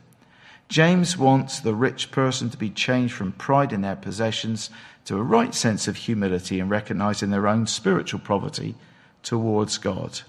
James 0.68 1.16
wants 1.16 1.60
the 1.60 1.74
rich 1.74 2.10
person 2.10 2.50
to 2.50 2.58
be 2.58 2.68
changed 2.68 3.14
from 3.14 3.32
pride 3.32 3.72
in 3.72 3.80
their 3.80 3.96
possessions 3.96 4.68
to 5.06 5.16
a 5.16 5.22
right 5.22 5.54
sense 5.54 5.88
of 5.88 5.96
humility 5.96 6.60
and 6.60 6.68
recognizing 6.68 7.30
their 7.30 7.48
own 7.48 7.66
spiritual 7.66 8.20
poverty 8.20 8.74
towards 9.22 9.78
God. 9.78 10.20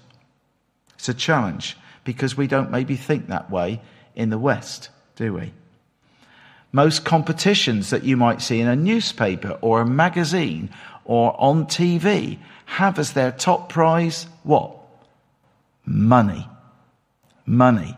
It's 0.94 1.10
a 1.10 1.14
challenge 1.14 1.76
because 2.04 2.38
we 2.38 2.46
don't 2.46 2.70
maybe 2.70 2.96
think 2.96 3.26
that 3.26 3.50
way 3.50 3.82
in 4.14 4.30
the 4.30 4.38
West, 4.38 4.88
do 5.16 5.34
we? 5.34 5.52
Most 6.72 7.04
competitions 7.04 7.90
that 7.90 8.02
you 8.02 8.16
might 8.16 8.40
see 8.40 8.60
in 8.60 8.68
a 8.68 8.74
newspaper 8.74 9.58
or 9.60 9.82
a 9.82 9.86
magazine 9.86 10.70
or 11.04 11.38
on 11.40 11.66
TV 11.66 12.38
have 12.64 12.98
as 12.98 13.12
their 13.12 13.30
top 13.30 13.68
prize 13.68 14.26
what? 14.42 14.74
Money. 15.84 16.48
Money. 17.44 17.96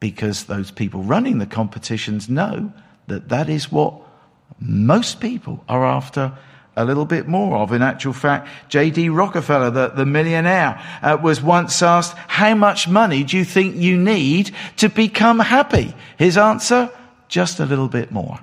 Because 0.00 0.44
those 0.44 0.70
people 0.70 1.02
running 1.02 1.38
the 1.38 1.46
competitions 1.46 2.28
know 2.28 2.72
that 3.06 3.30
that 3.30 3.48
is 3.48 3.72
what 3.72 3.94
most 4.60 5.20
people 5.20 5.64
are 5.68 5.84
after 5.84 6.36
a 6.76 6.84
little 6.84 7.04
bit 7.06 7.26
more 7.28 7.58
of. 7.58 7.72
In 7.72 7.82
actual 7.82 8.12
fact, 8.12 8.48
J.D. 8.68 9.08
Rockefeller, 9.08 9.70
the, 9.70 9.88
the 9.88 10.04
millionaire, 10.04 10.82
uh, 11.02 11.16
was 11.22 11.40
once 11.40 11.80
asked, 11.82 12.16
how 12.26 12.54
much 12.54 12.88
money 12.88 13.24
do 13.24 13.36
you 13.38 13.44
think 13.44 13.76
you 13.76 13.96
need 13.96 14.50
to 14.78 14.88
become 14.88 15.38
happy? 15.38 15.94
His 16.18 16.36
answer, 16.36 16.90
just 17.34 17.58
a 17.58 17.66
little 17.66 17.88
bit 17.88 18.12
more. 18.12 18.38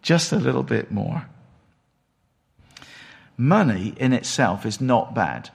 Just 0.00 0.32
a 0.32 0.36
little 0.36 0.62
bit 0.62 0.90
more. 0.90 1.26
Money 3.36 3.92
in 3.98 4.14
itself 4.14 4.64
is 4.64 4.80
not 4.80 5.14
bad. 5.14 5.50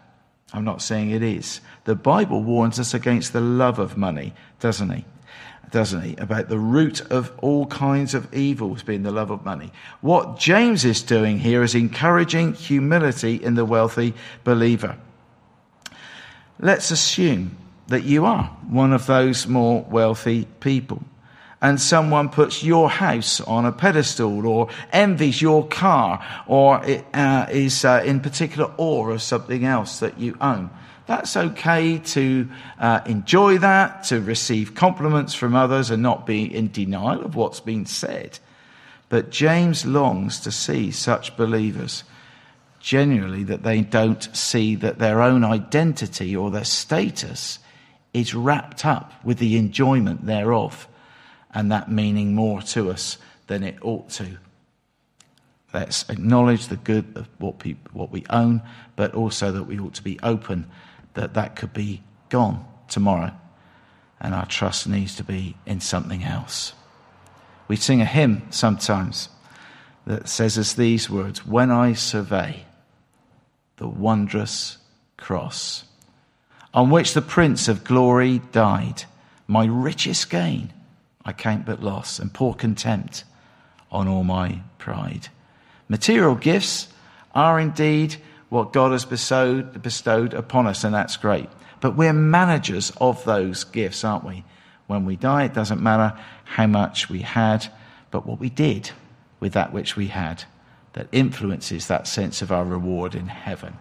I'm 0.53 0.63
not 0.63 0.83
saying 0.83 1.09
it 1.09 1.23
is. 1.23 1.61
The 1.85 1.95
Bible 1.95 2.43
warns 2.43 2.79
us 2.79 2.93
against 2.93 3.33
the 3.33 3.41
love 3.41 3.79
of 3.79 3.97
money, 3.97 4.35
doesn't 4.59 4.91
he? 4.91 5.03
Doesn't 5.71 6.03
he? 6.03 6.15
About 6.17 6.47
the 6.47 6.59
root 6.59 7.01
of 7.09 7.31
all 7.39 7.65
kinds 7.65 8.13
of 8.13 8.31
evils 8.31 8.83
being 8.83 9.01
the 9.01 9.09
love 9.09 9.31
of 9.31 9.43
money. 9.43 9.71
What 10.01 10.37
James 10.37 10.85
is 10.85 11.01
doing 11.01 11.39
here 11.39 11.63
is 11.63 11.73
encouraging 11.73 12.53
humility 12.53 13.37
in 13.37 13.55
the 13.55 13.65
wealthy 13.65 14.13
believer. 14.43 14.95
Let's 16.59 16.91
assume 16.91 17.57
that 17.87 18.03
you 18.03 18.25
are 18.25 18.43
one 18.69 18.93
of 18.93 19.07
those 19.07 19.47
more 19.47 19.81
wealthy 19.89 20.45
people 20.59 21.01
and 21.61 21.81
someone 21.81 22.29
puts 22.29 22.63
your 22.63 22.89
house 22.89 23.41
on 23.41 23.65
a 23.65 23.71
pedestal 23.71 24.45
or 24.45 24.69
envies 24.91 25.41
your 25.41 25.67
car 25.67 26.23
or 26.45 26.83
uh, 27.13 27.47
is 27.49 27.83
uh, 27.83 28.03
in 28.05 28.19
particular 28.19 28.71
awe 28.77 29.09
of 29.09 29.21
something 29.21 29.65
else 29.65 29.99
that 29.99 30.19
you 30.19 30.37
own, 30.39 30.69
That's 31.07 31.37
okay 31.37 31.99
to 31.99 32.49
uh, 32.79 32.99
enjoy 33.05 33.57
that, 33.59 34.03
to 34.05 34.19
receive 34.21 34.75
compliments 34.75 35.33
from 35.33 35.55
others 35.55 35.89
and 35.89 36.03
not 36.03 36.25
be 36.25 36.43
in 36.43 36.71
denial 36.71 37.23
of 37.23 37.35
what's 37.35 37.61
been 37.61 37.85
said. 37.85 38.39
But 39.09 39.31
James 39.31 39.85
longs 39.85 40.41
to 40.41 40.51
see 40.51 40.91
such 40.91 41.37
believers 41.37 42.03
genuinely 42.81 43.43
that 43.45 43.63
they 43.63 43.81
don't 43.81 44.23
see 44.35 44.75
that 44.75 44.99
their 44.99 45.21
own 45.21 45.43
identity 45.43 46.35
or 46.35 46.51
their 46.51 46.65
status 46.65 47.59
is 48.13 48.35
wrapped 48.35 48.85
up 48.85 49.13
with 49.23 49.39
the 49.39 49.57
enjoyment 49.57 50.25
thereof, 50.25 50.87
and 51.53 51.71
that 51.71 51.91
meaning 51.91 52.35
more 52.35 52.61
to 52.61 52.89
us 52.91 53.17
than 53.47 53.63
it 53.63 53.77
ought 53.81 54.09
to. 54.11 54.37
Let's 55.73 56.07
acknowledge 56.09 56.67
the 56.67 56.77
good 56.77 57.05
of 57.15 57.27
what, 57.39 57.61
what 57.91 58.11
we 58.11 58.25
own, 58.29 58.61
but 58.95 59.13
also 59.13 59.51
that 59.51 59.63
we 59.63 59.79
ought 59.79 59.95
to 59.95 60.03
be 60.03 60.19
open 60.23 60.69
that 61.13 61.33
that 61.33 61.55
could 61.55 61.73
be 61.73 62.03
gone 62.29 62.65
tomorrow. 62.87 63.31
And 64.19 64.33
our 64.33 64.45
trust 64.45 64.87
needs 64.87 65.15
to 65.15 65.23
be 65.23 65.55
in 65.65 65.81
something 65.81 66.23
else. 66.23 66.73
We 67.67 67.75
sing 67.75 68.01
a 68.01 68.05
hymn 68.05 68.47
sometimes 68.49 69.29
that 70.05 70.29
says 70.29 70.57
us 70.57 70.73
these 70.73 71.09
words 71.09 71.45
When 71.45 71.69
I 71.69 71.93
survey 71.93 72.65
the 73.75 73.87
wondrous 73.87 74.77
cross 75.17 75.83
on 76.73 76.89
which 76.89 77.13
the 77.13 77.21
Prince 77.21 77.67
of 77.67 77.83
Glory 77.83 78.39
died, 78.51 79.03
my 79.47 79.65
richest 79.65 80.29
gain 80.29 80.71
I 81.27 81.33
count 81.33 81.65
but 81.65 81.83
loss 81.83 82.19
and 82.19 82.33
pour 82.33 82.55
contempt 82.55 83.25
on 83.91 84.07
all 84.07 84.23
my 84.23 84.61
pride. 84.77 85.27
Material 85.89 86.35
gifts 86.35 86.87
are 87.35 87.59
indeed 87.59 88.15
what 88.49 88.71
God 88.71 88.93
has 88.93 89.03
bestowed, 89.03 89.81
bestowed 89.81 90.33
upon 90.33 90.67
us, 90.67 90.85
and 90.85 90.95
that's 90.95 91.17
great. 91.17 91.49
But 91.81 91.97
we're 91.97 92.13
managers 92.13 92.93
of 93.01 93.23
those 93.25 93.65
gifts, 93.65 94.05
aren't 94.05 94.23
we? 94.23 94.45
When 94.87 95.05
we 95.05 95.17
die, 95.17 95.43
it 95.43 95.53
doesn't 95.53 95.81
matter 95.81 96.17
how 96.45 96.65
much 96.65 97.09
we 97.09 97.19
had, 97.19 97.67
but 98.09 98.25
what 98.25 98.39
we 98.39 98.49
did 98.49 98.91
with 99.41 99.51
that 99.51 99.73
which 99.73 99.97
we 99.97 100.07
had 100.07 100.45
that 100.93 101.09
influences 101.11 101.87
that 101.87 102.07
sense 102.07 102.41
of 102.41 102.53
our 102.53 102.63
reward 102.63 103.15
in 103.15 103.27
heaven. 103.27 103.77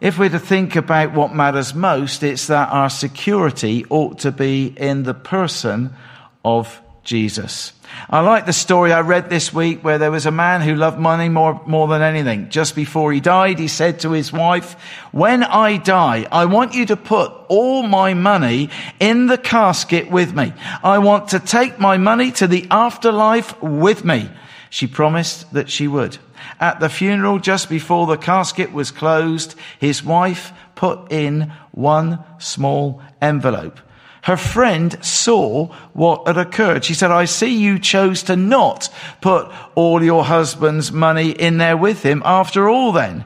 If 0.00 0.18
we're 0.18 0.30
to 0.30 0.38
think 0.38 0.76
about 0.76 1.12
what 1.12 1.34
matters 1.34 1.74
most, 1.74 2.22
it's 2.22 2.46
that 2.46 2.70
our 2.70 2.88
security 2.88 3.84
ought 3.90 4.20
to 4.20 4.32
be 4.32 4.66
in 4.66 5.02
the 5.02 5.12
person 5.12 5.94
of 6.42 6.80
Jesus. 7.04 7.72
I 8.08 8.20
like 8.20 8.46
the 8.46 8.52
story 8.52 8.92
I 8.92 9.00
read 9.00 9.28
this 9.28 9.52
week 9.52 9.82
where 9.84 9.98
there 9.98 10.10
was 10.10 10.24
a 10.24 10.30
man 10.30 10.62
who 10.62 10.74
loved 10.74 10.98
money 10.98 11.28
more, 11.28 11.60
more 11.66 11.88
than 11.88 12.00
anything. 12.00 12.48
Just 12.48 12.74
before 12.74 13.12
he 13.12 13.20
died, 13.20 13.58
he 13.58 13.68
said 13.68 14.00
to 14.00 14.12
his 14.12 14.32
wife, 14.32 14.72
when 15.12 15.42
I 15.42 15.76
die, 15.76 16.26
I 16.32 16.46
want 16.46 16.74
you 16.74 16.86
to 16.86 16.96
put 16.96 17.32
all 17.48 17.82
my 17.82 18.14
money 18.14 18.70
in 19.00 19.26
the 19.26 19.38
casket 19.38 20.10
with 20.10 20.34
me. 20.34 20.54
I 20.82 20.98
want 20.98 21.28
to 21.28 21.40
take 21.40 21.78
my 21.78 21.98
money 21.98 22.32
to 22.32 22.46
the 22.46 22.66
afterlife 22.70 23.60
with 23.60 24.04
me. 24.04 24.30
She 24.70 24.86
promised 24.86 25.52
that 25.52 25.68
she 25.68 25.88
would. 25.88 26.16
At 26.58 26.80
the 26.80 26.88
funeral, 26.88 27.38
just 27.38 27.68
before 27.68 28.06
the 28.06 28.16
casket 28.16 28.72
was 28.72 28.90
closed, 28.90 29.54
his 29.78 30.04
wife 30.04 30.52
put 30.74 31.12
in 31.12 31.52
one 31.72 32.24
small 32.38 33.02
envelope. 33.20 33.78
Her 34.22 34.36
friend 34.36 35.02
saw 35.04 35.66
what 35.92 36.26
had 36.26 36.36
occurred. 36.36 36.84
She 36.84 36.94
said, 36.94 37.10
I 37.10 37.24
see 37.24 37.56
you 37.56 37.78
chose 37.78 38.22
to 38.24 38.36
not 38.36 38.88
put 39.20 39.50
all 39.74 40.02
your 40.02 40.24
husband's 40.24 40.92
money 40.92 41.30
in 41.30 41.58
there 41.58 41.76
with 41.76 42.02
him 42.02 42.22
after 42.24 42.68
all 42.68 42.92
then. 42.92 43.24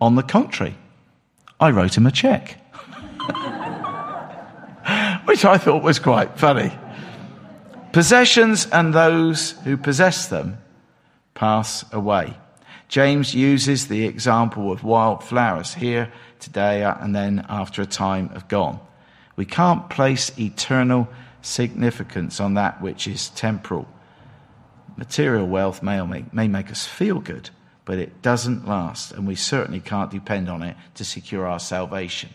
On 0.00 0.14
the 0.14 0.22
contrary, 0.22 0.76
I 1.58 1.70
wrote 1.70 1.96
him 1.96 2.06
a 2.06 2.12
check. 2.12 2.58
Which 5.24 5.44
I 5.44 5.58
thought 5.58 5.82
was 5.82 5.98
quite 5.98 6.38
funny. 6.38 6.72
Possessions 7.92 8.66
and 8.66 8.94
those 8.94 9.52
who 9.64 9.76
possess 9.76 10.28
them 10.28 10.58
pass 11.34 11.84
away. 11.92 12.36
James 12.88 13.34
uses 13.34 13.88
the 13.88 14.04
example 14.04 14.70
of 14.70 14.84
wild 14.84 15.24
flowers 15.24 15.74
here 15.74 16.12
today 16.40 16.82
and 16.82 17.14
then 17.14 17.46
after 17.48 17.80
a 17.80 17.86
time 17.86 18.28
have 18.30 18.48
gone. 18.48 18.78
We 19.34 19.46
can't 19.46 19.88
place 19.88 20.30
eternal 20.38 21.08
significance 21.40 22.38
on 22.38 22.54
that 22.54 22.82
which 22.82 23.06
is 23.06 23.30
temporal. 23.30 23.88
Material 24.96 25.46
wealth 25.46 25.82
may 25.82 26.00
make, 26.02 26.34
may 26.34 26.48
make 26.48 26.70
us 26.70 26.86
feel 26.86 27.18
good, 27.18 27.50
but 27.84 27.98
it 27.98 28.22
doesn't 28.22 28.68
last, 28.68 29.12
and 29.12 29.26
we 29.26 29.34
certainly 29.34 29.80
can't 29.80 30.10
depend 30.10 30.48
on 30.48 30.62
it 30.62 30.76
to 30.94 31.04
secure 31.04 31.46
our 31.46 31.58
salvation. 31.58 32.30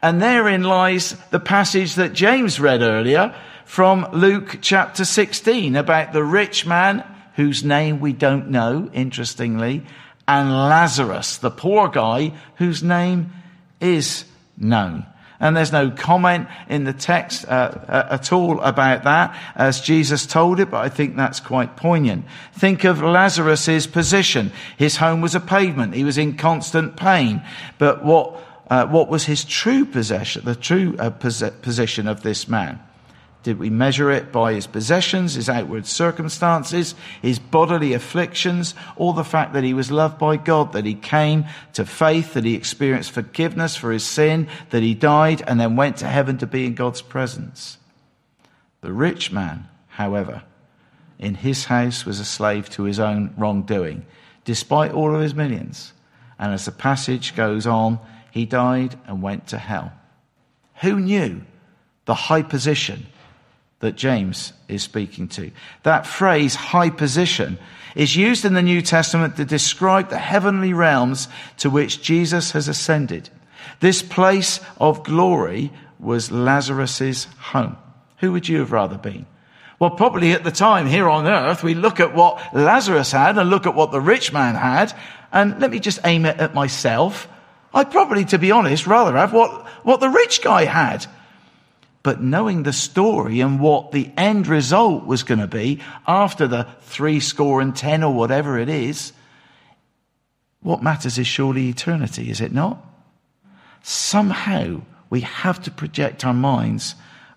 And 0.00 0.22
therein 0.22 0.62
lies 0.62 1.16
the 1.30 1.40
passage 1.40 1.96
that 1.96 2.12
James 2.12 2.60
read 2.60 2.82
earlier 2.82 3.34
from 3.64 4.06
Luke 4.12 4.58
chapter 4.60 5.04
16 5.04 5.76
about 5.76 6.12
the 6.12 6.24
rich 6.24 6.66
man 6.66 7.04
whose 7.36 7.64
name 7.64 8.00
we 8.00 8.12
don't 8.12 8.50
know, 8.50 8.90
interestingly, 8.92 9.84
and 10.26 10.50
Lazarus, 10.50 11.38
the 11.38 11.50
poor 11.50 11.88
guy 11.88 12.32
whose 12.56 12.82
name 12.82 13.32
is 13.80 14.24
known. 14.56 15.06
And 15.40 15.56
there's 15.56 15.72
no 15.72 15.90
comment 15.90 16.46
in 16.68 16.84
the 16.84 16.92
text 16.92 17.44
uh, 17.48 17.50
uh, 17.88 18.06
at 18.10 18.32
all 18.32 18.60
about 18.60 19.02
that 19.02 19.36
as 19.56 19.80
Jesus 19.80 20.24
told 20.24 20.60
it, 20.60 20.70
but 20.70 20.84
I 20.84 20.88
think 20.88 21.16
that's 21.16 21.40
quite 21.40 21.76
poignant. 21.76 22.26
Think 22.52 22.84
of 22.84 23.02
Lazarus's 23.02 23.88
position. 23.88 24.52
His 24.76 24.98
home 24.98 25.20
was 25.20 25.34
a 25.34 25.40
pavement. 25.40 25.94
He 25.94 26.04
was 26.04 26.16
in 26.16 26.36
constant 26.36 26.96
pain. 26.96 27.42
But 27.78 28.04
what, 28.04 28.40
uh, 28.70 28.86
what 28.86 29.08
was 29.08 29.24
his 29.24 29.44
true 29.44 29.84
possession, 29.84 30.44
the 30.44 30.54
true 30.54 30.94
uh, 30.96 31.10
position 31.10 32.06
of 32.06 32.22
this 32.22 32.46
man? 32.46 32.78
Did 33.42 33.58
we 33.58 33.70
measure 33.70 34.10
it 34.10 34.30
by 34.30 34.52
his 34.52 34.68
possessions, 34.68 35.34
his 35.34 35.48
outward 35.48 35.86
circumstances, 35.86 36.94
his 37.20 37.40
bodily 37.40 37.92
afflictions, 37.92 38.74
or 38.94 39.14
the 39.14 39.24
fact 39.24 39.52
that 39.54 39.64
he 39.64 39.74
was 39.74 39.90
loved 39.90 40.18
by 40.18 40.36
God, 40.36 40.72
that 40.72 40.86
he 40.86 40.94
came 40.94 41.46
to 41.72 41.84
faith, 41.84 42.34
that 42.34 42.44
he 42.44 42.54
experienced 42.54 43.10
forgiveness 43.10 43.74
for 43.74 43.90
his 43.90 44.04
sin, 44.04 44.46
that 44.70 44.82
he 44.82 44.94
died 44.94 45.42
and 45.46 45.58
then 45.58 45.74
went 45.74 45.96
to 45.98 46.06
heaven 46.06 46.38
to 46.38 46.46
be 46.46 46.66
in 46.66 46.74
God's 46.74 47.02
presence? 47.02 47.78
The 48.80 48.92
rich 48.92 49.32
man, 49.32 49.68
however, 49.88 50.42
in 51.18 51.34
his 51.34 51.64
house 51.64 52.06
was 52.06 52.20
a 52.20 52.24
slave 52.24 52.70
to 52.70 52.84
his 52.84 53.00
own 53.00 53.34
wrongdoing, 53.36 54.06
despite 54.44 54.92
all 54.92 55.14
of 55.14 55.20
his 55.20 55.34
millions. 55.34 55.92
And 56.38 56.52
as 56.52 56.64
the 56.64 56.72
passage 56.72 57.34
goes 57.34 57.66
on, 57.66 57.98
he 58.30 58.46
died 58.46 58.96
and 59.06 59.20
went 59.20 59.48
to 59.48 59.58
hell. 59.58 59.92
Who 60.80 60.98
knew 60.98 61.42
the 62.04 62.14
high 62.14 62.42
position 62.42 63.06
that 63.82 63.96
James 63.96 64.52
is 64.68 64.82
speaking 64.82 65.26
to. 65.26 65.50
That 65.82 66.06
phrase, 66.06 66.54
high 66.54 66.88
position, 66.88 67.58
is 67.96 68.16
used 68.16 68.44
in 68.44 68.54
the 68.54 68.62
New 68.62 68.80
Testament 68.80 69.36
to 69.36 69.44
describe 69.44 70.08
the 70.08 70.18
heavenly 70.18 70.72
realms 70.72 71.28
to 71.58 71.68
which 71.68 72.00
Jesus 72.00 72.52
has 72.52 72.68
ascended. 72.68 73.28
This 73.80 74.00
place 74.00 74.60
of 74.78 75.02
glory 75.02 75.72
was 75.98 76.30
Lazarus's 76.30 77.24
home. 77.38 77.76
Who 78.18 78.30
would 78.30 78.48
you 78.48 78.60
have 78.60 78.70
rather 78.70 78.96
been? 78.96 79.26
Well, 79.80 79.90
probably 79.90 80.30
at 80.30 80.44
the 80.44 80.52
time 80.52 80.86
here 80.86 81.08
on 81.08 81.26
earth, 81.26 81.64
we 81.64 81.74
look 81.74 81.98
at 81.98 82.14
what 82.14 82.54
Lazarus 82.54 83.10
had 83.10 83.36
and 83.36 83.50
look 83.50 83.66
at 83.66 83.74
what 83.74 83.90
the 83.90 84.00
rich 84.00 84.32
man 84.32 84.54
had. 84.54 84.94
And 85.32 85.60
let 85.60 85.72
me 85.72 85.80
just 85.80 85.98
aim 86.04 86.24
it 86.24 86.38
at 86.38 86.54
myself. 86.54 87.28
I'd 87.74 87.90
probably, 87.90 88.24
to 88.26 88.38
be 88.38 88.52
honest, 88.52 88.86
rather 88.86 89.16
have 89.16 89.32
what, 89.32 89.66
what 89.84 89.98
the 89.98 90.08
rich 90.08 90.40
guy 90.40 90.66
had 90.66 91.04
but 92.02 92.22
knowing 92.22 92.62
the 92.62 92.72
story 92.72 93.40
and 93.40 93.60
what 93.60 93.92
the 93.92 94.10
end 94.16 94.46
result 94.46 95.06
was 95.06 95.22
going 95.22 95.38
to 95.38 95.46
be 95.46 95.80
after 96.06 96.48
the 96.48 96.66
three 96.80 97.20
score 97.20 97.60
and 97.60 97.76
ten 97.76 98.02
or 98.02 98.12
whatever 98.12 98.58
it 98.58 98.68
is, 98.68 99.12
what 100.60 100.82
matters 100.82 101.18
is 101.18 101.26
surely 101.26 101.68
eternity, 101.68 102.30
is 102.30 102.40
it 102.40 102.52
not? 102.52 102.84
Somehow 103.82 104.80
we 105.10 105.20
have 105.20 105.62
to 105.62 105.70
project 105.70 106.24
our 106.24 106.34
minds 106.34 106.94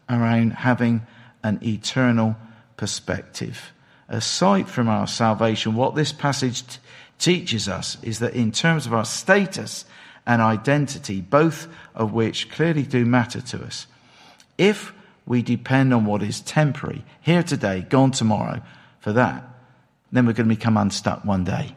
around 0.10 0.52
having 0.52 1.06
an 1.44 1.60
eternal 1.64 2.36
perspective. 2.78 3.72
Aside 4.08 4.68
from 4.68 4.88
our 4.88 5.08
salvation, 5.08 5.76
what 5.76 5.96
this 5.96 6.12
passage 6.12 6.66
t- 6.66 6.80
teaches 7.18 7.68
us 7.68 7.98
is 8.04 8.20
that 8.20 8.34
in 8.34 8.52
terms 8.52 8.86
of 8.86 8.94
our 8.94 9.06
status 9.06 9.86
and 10.26 10.42
identity, 10.42 11.22
both 11.22 11.68
of 11.94 12.14
which 12.14 12.52
clearly 12.52 12.84
do 12.84 13.06
matter 13.06 13.42
to 13.42 13.64
us, 13.64 13.88
if 14.58 14.94
we 15.26 15.42
depend 15.42 15.94
on 15.94 16.06
what 16.06 16.22
is 16.22 16.42
temporary, 16.42 17.04
here 17.22 17.44
today, 17.44 17.82
gone 17.82 18.12
tomorrow, 18.12 18.62
for 19.00 19.14
that, 19.14 19.44
then 20.12 20.26
we're 20.26 20.34
going 20.34 20.50
to 20.50 20.56
become 20.56 20.78
unstuck 20.78 21.26
one 21.26 21.44
day. 21.44 21.76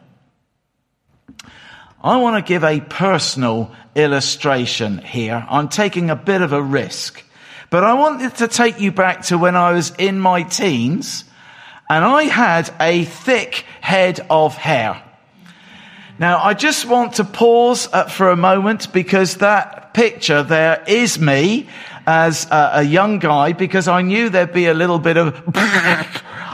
I 2.01 2.17
want 2.17 2.43
to 2.43 2.47
give 2.47 2.63
a 2.63 2.79
personal 2.79 3.71
illustration 3.95 4.99
here. 4.99 5.45
I'm 5.49 5.67
taking 5.67 6.09
a 6.09 6.15
bit 6.15 6.41
of 6.41 6.53
a 6.53 6.61
risk, 6.61 7.23
but 7.69 7.83
I 7.83 7.93
wanted 7.93 8.35
to 8.35 8.47
take 8.47 8.79
you 8.79 8.91
back 8.91 9.23
to 9.23 9.37
when 9.37 9.55
I 9.55 9.73
was 9.73 9.91
in 9.97 10.19
my 10.19 10.43
teens 10.43 11.25
and 11.89 12.05
I 12.05 12.23
had 12.23 12.71
a 12.79 13.03
thick 13.03 13.65
head 13.81 14.25
of 14.29 14.55
hair. 14.55 15.03
Now, 16.19 16.39
I 16.41 16.53
just 16.53 16.85
want 16.85 17.15
to 17.15 17.23
pause 17.23 17.87
uh, 17.91 18.05
for 18.05 18.29
a 18.29 18.35
moment 18.37 18.93
because 18.93 19.37
that 19.37 19.93
picture 19.93 20.43
there 20.43 20.83
is 20.87 21.19
me 21.19 21.67
as 22.09 22.49
a, 22.49 22.71
a 22.75 22.83
young 22.83 23.19
guy 23.19 23.53
because 23.53 23.87
I 23.87 24.01
knew 24.01 24.29
there'd 24.29 24.51
be 24.51 24.65
a 24.65 24.73
little 24.73 24.97
bit 24.97 25.15
of. 25.15 25.35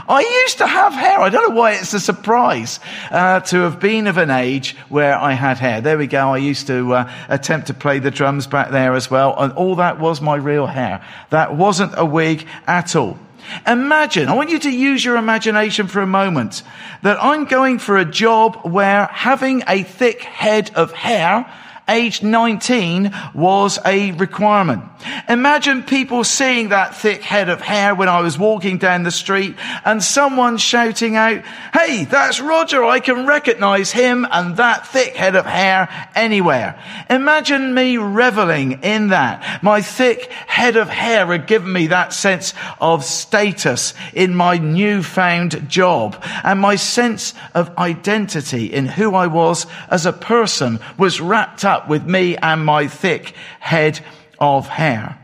I 0.08 0.42
used 0.44 0.58
to 0.58 0.68
have 0.68 0.94
hair. 0.94 1.20
I 1.20 1.30
don't 1.30 1.50
know 1.50 1.56
why 1.56 1.76
it's 1.76 1.94
a 1.94 2.00
surprise 2.00 2.82
uh, 3.10 3.40
to 3.40 3.62
have 3.62 3.80
been 3.80 4.08
of 4.08 4.18
an 4.18 4.30
age 4.30 4.76
where 4.90 5.18
I 5.18 5.32
had 5.32 5.58
hair. 5.58 5.80
There 5.80 5.98
we 5.98 6.08
go. 6.08 6.34
I 6.34 6.38
used 6.38 6.68
to 6.68 6.94
uh, 6.94 7.12
attempt 7.30 7.68
to 7.68 7.74
play 7.74 8.00
the 8.00 8.12
drums 8.12 8.48
back 8.48 8.72
there 8.72 8.96
as 8.96 9.10
well, 9.10 9.34
and 9.38 9.54
all 9.54 9.76
that 9.76 9.98
was 9.98 10.20
my 10.20 10.36
real 10.36 10.68
hair. 10.68 11.04
That 11.30 11.56
wasn't 11.56 11.94
a 11.96 12.06
wig 12.06 12.46
at 12.68 12.94
all. 12.94 13.18
Imagine, 13.66 14.28
I 14.28 14.34
want 14.34 14.50
you 14.50 14.60
to 14.60 14.70
use 14.70 15.06
your 15.06 15.16
imagination 15.16 15.88
for 15.88 16.02
a 16.02 16.08
moment, 16.08 16.64
that 17.02 17.18
I'm 17.24 17.46
going 17.46 17.80
for 17.80 17.98
a 17.98 18.06
job 18.06 18.60
where 18.64 19.06
having 19.06 19.64
a 19.68 19.84
thick 19.84 20.22
head 20.22 20.72
of 20.76 20.92
hair 20.92 21.50
aged 21.88 22.24
19 22.24 23.14
was 23.34 23.80
a 23.86 24.12
requirement. 24.14 24.84
Imagine 25.30 25.84
people 25.84 26.24
seeing 26.24 26.70
that 26.70 26.96
thick 26.96 27.22
head 27.22 27.50
of 27.50 27.62
hair 27.62 27.94
when 27.94 28.10
I 28.10 28.22
was 28.22 28.40
walking 28.40 28.78
down 28.78 29.04
the 29.04 29.12
street 29.12 29.56
and 29.84 30.04
someone 30.04 30.58
shouting 30.58 31.16
out, 31.16 31.44
Hey, 31.74 32.06
that's 32.06 32.42
Roger. 32.42 32.84
I 32.84 33.00
can 33.00 33.28
recognize 33.28 33.92
him 33.92 34.26
and 34.32 34.58
that 34.58 34.88
thick 34.88 35.16
head 35.16 35.36
of 35.36 35.46
hair 35.46 35.90
anywhere. 36.16 36.82
Imagine 37.10 37.74
me 37.74 37.98
reveling 37.98 38.84
in 38.84 39.10
that. 39.10 39.62
My 39.64 39.82
thick 39.82 40.32
head 40.32 40.78
of 40.78 40.90
hair 40.90 41.28
had 41.28 41.48
given 41.48 41.72
me 41.72 41.88
that 41.88 42.14
sense 42.14 42.54
of 42.82 43.04
status 43.04 43.94
in 44.14 44.34
my 44.34 44.58
newfound 44.58 45.70
job 45.70 46.22
and 46.44 46.60
my 46.60 46.76
sense 46.76 47.34
of 47.54 47.78
identity 47.78 48.66
in 48.74 48.88
who 48.88 49.14
I 49.14 49.28
was 49.28 49.68
as 49.90 50.06
a 50.06 50.14
person 50.14 50.80
was 50.98 51.22
wrapped 51.22 51.64
up 51.64 51.75
up 51.76 51.90
with 51.90 52.06
me 52.06 52.38
and 52.38 52.66
my 52.66 52.88
thick 52.88 53.34
head 53.60 54.00
of 54.40 54.68
hair. 54.68 55.20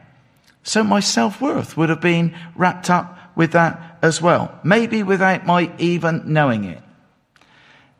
So 0.64 0.84
my 0.84 1.00
self-worth 1.00 1.76
would 1.78 1.90
have 1.90 2.02
been 2.02 2.36
wrapped 2.56 2.90
up 2.90 3.18
with 3.36 3.54
that 3.54 3.98
as 4.02 4.22
well, 4.22 4.60
maybe 4.64 5.04
without 5.04 5.46
my 5.46 5.72
even 5.78 6.34
knowing 6.34 6.66
it. 6.66 6.82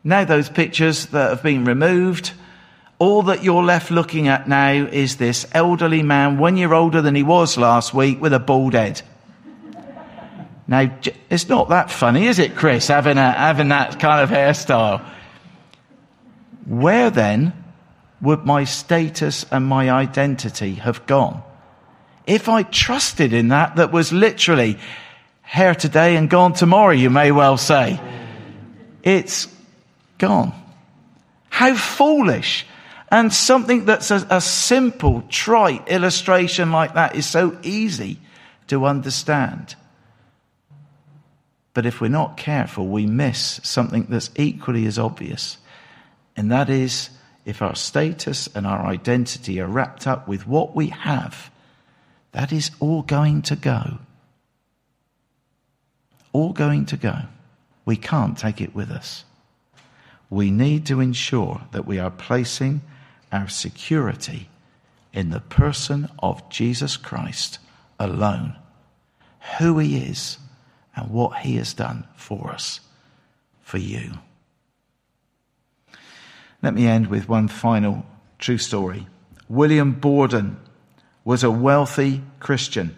Now 0.04 0.24
those 0.24 0.48
pictures 0.48 1.06
that 1.06 1.30
have 1.30 1.42
been 1.42 1.64
removed, 1.64 2.32
all 2.98 3.22
that 3.24 3.42
you're 3.42 3.64
left 3.64 3.90
looking 3.90 4.28
at 4.28 4.48
now 4.48 4.72
is 4.72 5.16
this 5.16 5.46
elderly 5.52 6.02
man, 6.02 6.38
one 6.38 6.56
year 6.56 6.72
older 6.72 7.02
than 7.02 7.14
he 7.14 7.22
was 7.22 7.56
last 7.56 7.94
week, 7.94 8.20
with 8.20 8.32
a 8.32 8.38
bald 8.38 8.74
head. 8.74 9.02
Now, 10.68 10.90
it's 11.28 11.48
not 11.48 11.68
that 11.70 11.90
funny, 11.90 12.26
is 12.26 12.38
it, 12.38 12.54
Chris, 12.54 12.88
having, 12.88 13.18
a, 13.18 13.32
having 13.32 13.68
that 13.68 13.98
kind 13.98 14.22
of 14.22 14.30
hairstyle? 14.30 15.04
Where 16.66 17.10
then 17.10 17.52
would 18.22 18.46
my 18.46 18.64
status 18.64 19.44
and 19.50 19.66
my 19.66 19.90
identity 19.90 20.74
have 20.74 21.04
gone? 21.06 21.42
If 22.26 22.48
I 22.48 22.62
trusted 22.62 23.32
in 23.32 23.48
that, 23.48 23.76
that 23.76 23.92
was 23.92 24.12
literally 24.12 24.78
here 25.44 25.74
today 25.74 26.16
and 26.16 26.30
gone 26.30 26.52
tomorrow, 26.52 26.92
you 26.92 27.10
may 27.10 27.32
well 27.32 27.56
say. 27.56 28.00
It's 29.02 29.48
gone. 30.18 30.52
How 31.50 31.74
foolish. 31.74 32.64
And 33.10 33.32
something 33.32 33.84
that's 33.84 34.10
a, 34.10 34.26
a 34.30 34.40
simple, 34.40 35.22
trite 35.28 35.88
illustration 35.88 36.70
like 36.70 36.94
that 36.94 37.16
is 37.16 37.26
so 37.26 37.58
easy 37.62 38.18
to 38.68 38.86
understand. 38.86 39.74
But 41.74 41.86
if 41.86 42.00
we're 42.00 42.08
not 42.08 42.36
careful, 42.36 42.86
we 42.86 43.06
miss 43.06 43.60
something 43.62 44.06
that's 44.08 44.30
equally 44.36 44.86
as 44.86 44.98
obvious. 44.98 45.58
And 46.36 46.50
that 46.52 46.70
is 46.70 47.10
if 47.44 47.60
our 47.60 47.74
status 47.74 48.48
and 48.54 48.66
our 48.66 48.86
identity 48.86 49.60
are 49.60 49.66
wrapped 49.66 50.06
up 50.06 50.28
with 50.28 50.46
what 50.46 50.76
we 50.76 50.88
have, 50.88 51.50
that 52.32 52.52
is 52.52 52.70
all 52.80 53.02
going 53.02 53.42
to 53.42 53.56
go. 53.56 53.98
All 56.32 56.52
going 56.52 56.86
to 56.86 56.96
go. 56.96 57.16
We 57.84 57.96
can't 57.96 58.38
take 58.38 58.60
it 58.60 58.74
with 58.74 58.90
us. 58.90 59.24
We 60.30 60.50
need 60.50 60.86
to 60.86 61.00
ensure 61.00 61.62
that 61.72 61.86
we 61.86 61.98
are 61.98 62.10
placing 62.10 62.80
our 63.30 63.48
security 63.48 64.48
in 65.12 65.30
the 65.30 65.40
person 65.40 66.08
of 66.20 66.48
Jesus 66.48 66.96
Christ 66.96 67.58
alone, 67.98 68.56
who 69.58 69.78
he 69.78 69.98
is 69.98 70.38
and 70.96 71.10
what 71.10 71.40
he 71.40 71.56
has 71.56 71.74
done 71.74 72.06
for 72.16 72.50
us, 72.50 72.80
for 73.62 73.78
you. 73.78 74.12
Let 76.62 76.74
me 76.74 76.86
end 76.86 77.08
with 77.08 77.28
one 77.28 77.48
final 77.48 78.06
true 78.38 78.58
story. 78.58 79.08
William 79.48 79.92
Borden 79.92 80.56
was 81.24 81.42
a 81.42 81.50
wealthy 81.50 82.22
Christian. 82.40 82.96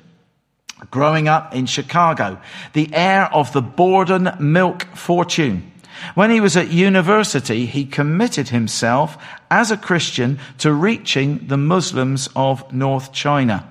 Growing 0.90 1.28
up 1.28 1.54
in 1.54 1.66
Chicago, 1.66 2.40
the 2.74 2.90
heir 2.92 3.32
of 3.32 3.52
the 3.52 3.62
Borden 3.62 4.30
milk 4.38 4.84
fortune. 4.94 5.72
When 6.14 6.30
he 6.30 6.40
was 6.40 6.56
at 6.56 6.70
university, 6.70 7.66
he 7.66 7.86
committed 7.86 8.48
himself 8.48 9.16
as 9.50 9.70
a 9.70 9.76
Christian 9.76 10.38
to 10.58 10.72
reaching 10.72 11.46
the 11.46 11.56
Muslims 11.56 12.28
of 12.36 12.70
North 12.72 13.12
China. 13.12 13.66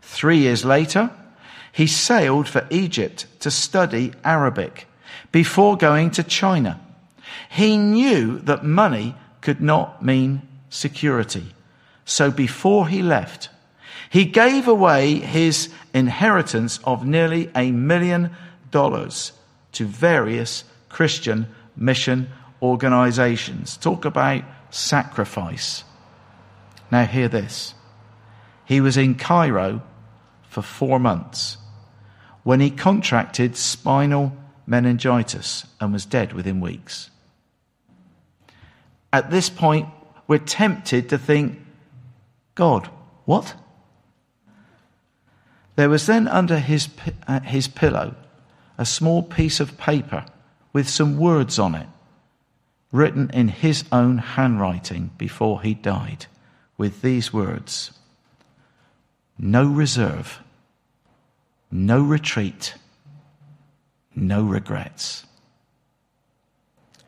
Three 0.00 0.38
years 0.38 0.64
later, 0.64 1.10
he 1.72 1.86
sailed 1.86 2.48
for 2.48 2.66
Egypt 2.70 3.26
to 3.40 3.50
study 3.50 4.12
Arabic 4.24 4.86
before 5.32 5.76
going 5.76 6.10
to 6.12 6.22
China. 6.22 6.80
He 7.50 7.76
knew 7.76 8.38
that 8.40 8.64
money 8.64 9.14
could 9.40 9.60
not 9.60 10.04
mean 10.04 10.42
security. 10.70 11.54
So 12.04 12.30
before 12.30 12.88
he 12.88 13.02
left, 13.02 13.48
he 14.10 14.24
gave 14.24 14.68
away 14.68 15.14
his 15.14 15.70
inheritance 15.92 16.78
of 16.84 17.06
nearly 17.06 17.50
a 17.54 17.72
million 17.72 18.30
dollars 18.70 19.32
to 19.72 19.84
various 19.84 20.64
Christian 20.88 21.48
mission 21.76 22.28
organizations. 22.62 23.76
Talk 23.76 24.04
about 24.04 24.44
sacrifice. 24.70 25.84
Now, 26.90 27.04
hear 27.04 27.28
this. 27.28 27.74
He 28.64 28.80
was 28.80 28.96
in 28.96 29.16
Cairo 29.16 29.82
for 30.48 30.62
four 30.62 30.98
months 30.98 31.56
when 32.42 32.60
he 32.60 32.70
contracted 32.70 33.56
spinal 33.56 34.36
meningitis 34.66 35.66
and 35.80 35.92
was 35.92 36.06
dead 36.06 36.32
within 36.32 36.60
weeks 36.60 37.10
at 39.16 39.30
this 39.30 39.48
point, 39.48 39.88
we're 40.28 40.36
tempted 40.36 41.08
to 41.08 41.16
think, 41.16 41.58
God, 42.54 42.90
what? 43.24 43.54
There 45.76 45.88
was 45.88 46.04
then 46.04 46.28
under 46.28 46.58
his, 46.58 46.90
uh, 47.26 47.40
his 47.40 47.66
pillow 47.66 48.14
a 48.76 48.84
small 48.84 49.22
piece 49.22 49.58
of 49.58 49.78
paper 49.78 50.26
with 50.74 50.86
some 50.86 51.16
words 51.16 51.58
on 51.58 51.74
it, 51.74 51.86
written 52.92 53.30
in 53.32 53.48
his 53.48 53.84
own 53.90 54.18
handwriting 54.18 55.10
before 55.16 55.62
he 55.62 55.72
died, 55.72 56.26
with 56.76 57.00
these 57.00 57.32
words 57.32 57.92
No 59.38 59.64
reserve, 59.66 60.40
no 61.70 62.02
retreat, 62.02 62.74
no 64.14 64.42
regrets. 64.42 65.24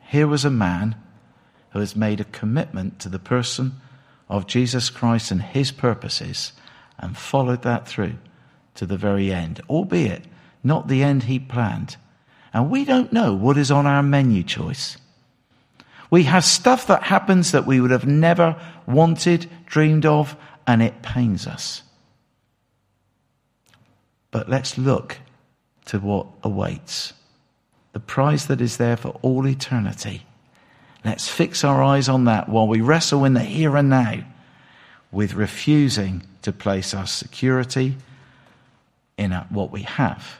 Here 0.07 0.27
was 0.27 0.43
a 0.43 0.49
man 0.49 0.95
who 1.71 1.79
has 1.79 1.95
made 1.95 2.19
a 2.19 2.25
commitment 2.25 2.99
to 2.99 3.09
the 3.09 3.19
person 3.19 3.73
of 4.27 4.47
Jesus 4.47 4.89
Christ 4.89 5.31
and 5.31 5.41
his 5.41 5.71
purposes 5.71 6.53
and 6.97 7.17
followed 7.17 7.63
that 7.63 7.87
through 7.87 8.15
to 8.75 8.85
the 8.85 8.97
very 8.97 9.31
end, 9.31 9.61
albeit 9.69 10.23
not 10.63 10.87
the 10.87 11.03
end 11.03 11.23
he 11.23 11.39
planned. 11.39 11.97
And 12.53 12.69
we 12.69 12.85
don't 12.85 13.13
know 13.13 13.33
what 13.33 13.57
is 13.57 13.71
on 13.71 13.85
our 13.85 14.03
menu 14.03 14.43
choice. 14.43 14.97
We 16.09 16.23
have 16.23 16.43
stuff 16.43 16.87
that 16.87 17.03
happens 17.03 17.51
that 17.51 17.67
we 17.67 17.79
would 17.79 17.91
have 17.91 18.07
never 18.07 18.59
wanted, 18.87 19.49
dreamed 19.65 20.05
of, 20.05 20.35
and 20.65 20.81
it 20.81 21.01
pains 21.01 21.45
us. 21.45 21.83
But 24.31 24.49
let's 24.49 24.77
look 24.77 25.17
to 25.85 25.99
what 25.99 26.27
awaits. 26.43 27.13
The 27.93 27.99
prize 27.99 28.47
that 28.47 28.61
is 28.61 28.77
there 28.77 28.97
for 28.97 29.09
all 29.21 29.47
eternity 29.47 30.25
Let's 31.03 31.27
fix 31.27 31.63
our 31.63 31.81
eyes 31.81 32.09
on 32.09 32.25
that 32.25 32.49
while 32.49 32.67
we 32.67 32.81
wrestle 32.81 33.25
in 33.25 33.33
the 33.33 33.43
here 33.43 33.77
and 33.77 33.89
now 33.89 34.23
with 35.11 35.33
refusing 35.33 36.23
to 36.41 36.51
place 36.51 36.93
our 36.93 37.07
security 37.07 37.95
in 39.17 39.31
what 39.31 39.71
we 39.71 39.83
have, 39.83 40.37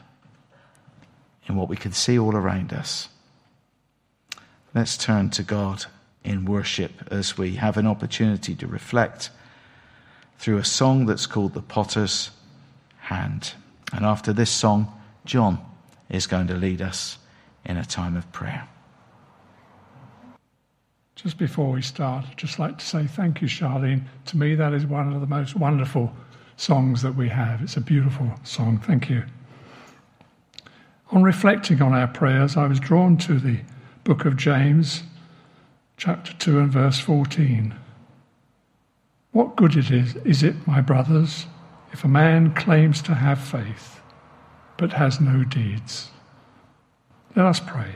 in 1.48 1.56
what 1.56 1.70
we 1.70 1.76
can 1.76 1.92
see 1.92 2.20
all 2.20 2.36
around 2.36 2.74
us. 2.74 3.10
Let's 4.74 4.98
turn 4.98 5.30
to 5.32 5.44
God 5.44 5.86
in 6.24 6.46
worship 6.46 6.92
as 7.10 7.38
we 7.38 7.56
have 7.56 7.78
an 7.78 7.88
opportunity 7.88 8.54
to 8.56 8.68
reflect 8.68 9.30
through 10.38 10.58
a 10.58 10.66
song 10.66 11.06
that's 11.06 11.26
called 11.26 11.54
The 11.54 11.62
Potter's 11.62 12.32
Hand. 13.00 13.54
And 13.92 14.06
after 14.06 14.32
this 14.32 14.52
song, 14.52 14.94
John 15.26 15.60
is 16.10 16.28
going 16.28 16.48
to 16.48 16.56
lead 16.56 16.82
us 16.82 17.18
in 17.66 17.78
a 17.78 17.86
time 17.86 18.16
of 18.16 18.32
prayer. 18.32 18.68
Just 21.22 21.38
before 21.38 21.72
we 21.72 21.82
start, 21.82 22.24
I'd 22.30 22.38
just 22.38 22.60
like 22.60 22.78
to 22.78 22.86
say 22.86 23.06
thank 23.06 23.42
you, 23.42 23.48
Charlene. 23.50 24.04
To 24.28 24.38
me, 24.38 24.56
that 24.56 24.72
is 24.72 24.86
one 24.86 25.12
of 25.12 25.20
the 25.20 25.28
most 25.28 25.54
wonderful 25.54 26.14
songs 26.56 27.02
that 27.02 27.16
we 27.16 27.28
have. 27.28 27.62
It's 27.62 27.76
a 27.76 27.82
beautiful 27.82 28.32
song. 28.44 28.78
Thank 28.78 29.10
you. 29.10 29.24
On 31.12 31.22
reflecting 31.22 31.82
on 31.82 31.94
our 31.94 32.08
prayers, 32.08 32.56
I 32.56 32.68
was 32.68 32.80
drawn 32.80 33.18
to 33.18 33.38
the 33.38 33.60
book 34.06 34.24
of 34.24 34.38
James, 34.38 35.04
chapter 35.98 36.32
2 36.36 36.58
and 36.58 36.72
verse 36.72 37.00
14. 37.02 37.76
What 39.34 39.58
good 39.58 39.76
it 39.76 39.92
is, 39.92 40.16
is 40.18 40.42
it, 40.42 40.56
my 40.66 40.80
brothers, 40.80 41.48
if 41.92 42.06
a 42.06 42.08
man 42.08 42.54
claims 42.54 43.02
to 43.02 43.14
have 43.16 43.42
faith 43.42 44.00
but 44.78 44.94
has 44.94 45.20
no 45.20 45.44
deeds? 45.44 46.12
Let 47.36 47.46
us 47.46 47.60
pray. 47.60 47.96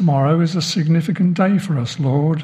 Tomorrow 0.00 0.40
is 0.40 0.56
a 0.56 0.62
significant 0.62 1.36
day 1.36 1.58
for 1.58 1.78
us, 1.78 2.00
Lord, 2.00 2.42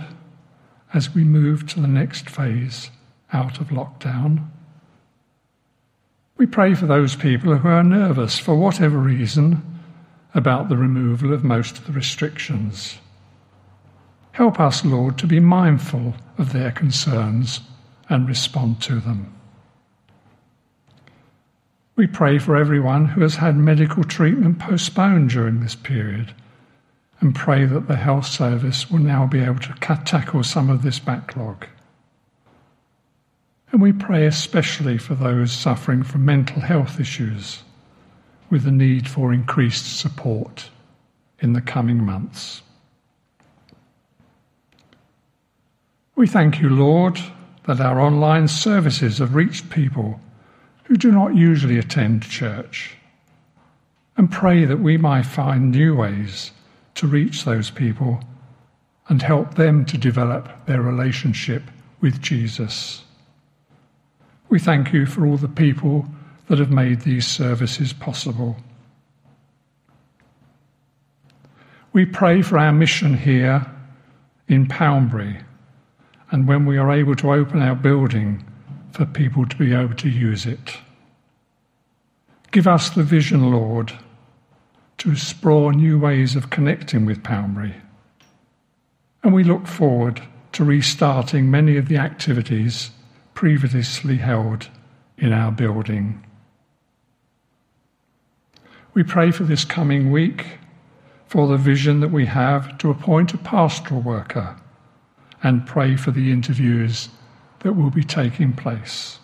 as 0.92 1.14
we 1.14 1.24
move 1.24 1.66
to 1.68 1.80
the 1.80 1.88
next 1.88 2.28
phase 2.28 2.90
out 3.32 3.62
of 3.62 3.68
lockdown. 3.68 4.48
We 6.36 6.44
pray 6.44 6.74
for 6.74 6.84
those 6.84 7.16
people 7.16 7.56
who 7.56 7.68
are 7.68 7.82
nervous 7.82 8.38
for 8.38 8.56
whatever 8.56 8.98
reason 8.98 9.80
about 10.34 10.68
the 10.68 10.76
removal 10.76 11.32
of 11.32 11.44
most 11.44 11.78
of 11.78 11.86
the 11.86 11.94
restrictions. 11.94 12.98
Help 14.32 14.60
us, 14.60 14.84
Lord, 14.84 15.16
to 15.16 15.26
be 15.26 15.40
mindful 15.40 16.12
of 16.36 16.52
their 16.52 16.72
concerns 16.72 17.62
and 18.10 18.28
respond 18.28 18.82
to 18.82 19.00
them. 19.00 19.34
We 21.96 22.06
pray 22.06 22.38
for 22.38 22.54
everyone 22.54 23.06
who 23.06 23.22
has 23.22 23.36
had 23.36 23.56
medical 23.56 24.04
treatment 24.04 24.58
postponed 24.58 25.30
during 25.30 25.60
this 25.60 25.74
period 25.74 26.34
and 27.20 27.34
pray 27.34 27.64
that 27.64 27.88
the 27.88 27.96
health 27.96 28.26
service 28.26 28.90
will 28.90 28.98
now 28.98 29.26
be 29.26 29.40
able 29.40 29.58
to 29.60 29.74
tackle 30.04 30.42
some 30.42 30.68
of 30.68 30.82
this 30.82 30.98
backlog. 30.98 31.66
And 33.72 33.80
we 33.80 33.92
pray 33.92 34.26
especially 34.26 34.98
for 34.98 35.14
those 35.14 35.52
suffering 35.52 36.02
from 36.02 36.24
mental 36.24 36.60
health 36.60 37.00
issues 37.00 37.62
with 38.50 38.64
the 38.64 38.70
need 38.70 39.08
for 39.08 39.32
increased 39.32 39.98
support 39.98 40.70
in 41.40 41.52
the 41.52 41.60
coming 41.60 42.04
months. 42.04 42.62
We 46.14 46.26
thank 46.26 46.60
you, 46.60 46.70
Lord, 46.70 47.18
that 47.66 47.80
our 47.80 48.00
online 48.00 48.48
services 48.48 49.18
have 49.18 49.34
reached 49.34 49.68
people 49.68 50.20
who 50.84 50.96
do 50.96 51.10
not 51.10 51.34
usually 51.34 51.78
attend 51.78 52.22
church, 52.22 52.96
and 54.16 54.30
pray 54.30 54.64
that 54.64 54.78
we 54.78 54.96
might 54.96 55.26
find 55.26 55.72
new 55.72 55.96
ways 55.96 56.52
to 56.96 57.06
reach 57.06 57.44
those 57.44 57.70
people 57.70 58.20
and 59.08 59.22
help 59.22 59.54
them 59.54 59.84
to 59.86 59.96
develop 59.96 60.66
their 60.66 60.82
relationship 60.82 61.62
with 62.00 62.20
Jesus. 62.20 63.04
We 64.48 64.58
thank 64.58 64.92
you 64.92 65.06
for 65.06 65.26
all 65.26 65.36
the 65.36 65.48
people 65.48 66.06
that 66.48 66.58
have 66.58 66.70
made 66.70 67.00
these 67.00 67.26
services 67.26 67.92
possible. 67.92 68.56
We 71.92 72.04
pray 72.04 72.42
for 72.42 72.58
our 72.58 72.72
mission 72.72 73.16
here 73.16 73.66
in 74.48 74.66
Poundbury 74.66 75.38
and 76.30 76.46
when 76.46 76.66
we 76.66 76.76
are 76.76 76.92
able 76.92 77.16
to 77.16 77.32
open 77.32 77.62
our 77.62 77.74
building 77.74 78.44
for 78.92 79.06
people 79.06 79.46
to 79.46 79.56
be 79.56 79.74
able 79.74 79.94
to 79.94 80.08
use 80.08 80.46
it. 80.46 80.78
Give 82.50 82.66
us 82.66 82.90
the 82.90 83.02
vision, 83.02 83.50
Lord, 83.50 83.92
to 85.06 85.12
explore 85.12 85.72
new 85.72 85.96
ways 85.96 86.34
of 86.34 86.50
connecting 86.50 87.06
with 87.06 87.22
Poundbury. 87.22 87.76
And 89.22 89.32
we 89.32 89.44
look 89.44 89.68
forward 89.68 90.20
to 90.50 90.64
restarting 90.64 91.48
many 91.48 91.76
of 91.76 91.86
the 91.86 91.96
activities 91.96 92.90
previously 93.32 94.16
held 94.16 94.68
in 95.16 95.32
our 95.32 95.52
building. 95.52 96.26
We 98.94 99.04
pray 99.04 99.30
for 99.30 99.44
this 99.44 99.64
coming 99.64 100.10
week 100.10 100.58
for 101.28 101.46
the 101.46 101.56
vision 101.56 102.00
that 102.00 102.10
we 102.10 102.26
have 102.26 102.76
to 102.78 102.90
appoint 102.90 103.32
a 103.32 103.38
pastoral 103.38 104.00
worker 104.00 104.56
and 105.40 105.64
pray 105.64 105.94
for 105.94 106.10
the 106.10 106.32
interviews 106.32 107.10
that 107.60 107.74
will 107.74 107.90
be 107.90 108.02
taking 108.02 108.52
place. 108.52 109.20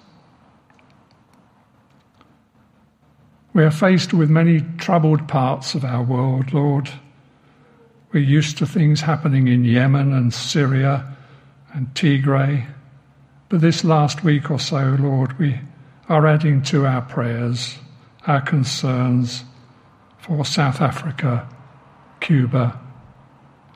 We 3.54 3.64
are 3.64 3.70
faced 3.70 4.14
with 4.14 4.30
many 4.30 4.62
troubled 4.78 5.28
parts 5.28 5.74
of 5.74 5.84
our 5.84 6.02
world, 6.02 6.54
Lord. 6.54 6.88
We're 8.10 8.20
used 8.20 8.56
to 8.58 8.66
things 8.66 9.02
happening 9.02 9.46
in 9.48 9.64
Yemen 9.64 10.14
and 10.14 10.32
Syria 10.32 11.16
and 11.74 11.88
Tigray. 11.94 12.66
But 13.50 13.60
this 13.60 13.84
last 13.84 14.24
week 14.24 14.50
or 14.50 14.58
so, 14.58 14.96
Lord, 14.98 15.38
we 15.38 15.60
are 16.08 16.26
adding 16.26 16.62
to 16.62 16.86
our 16.86 17.02
prayers 17.02 17.76
our 18.26 18.40
concerns 18.40 19.44
for 20.18 20.44
South 20.44 20.80
Africa, 20.80 21.46
Cuba, 22.20 22.80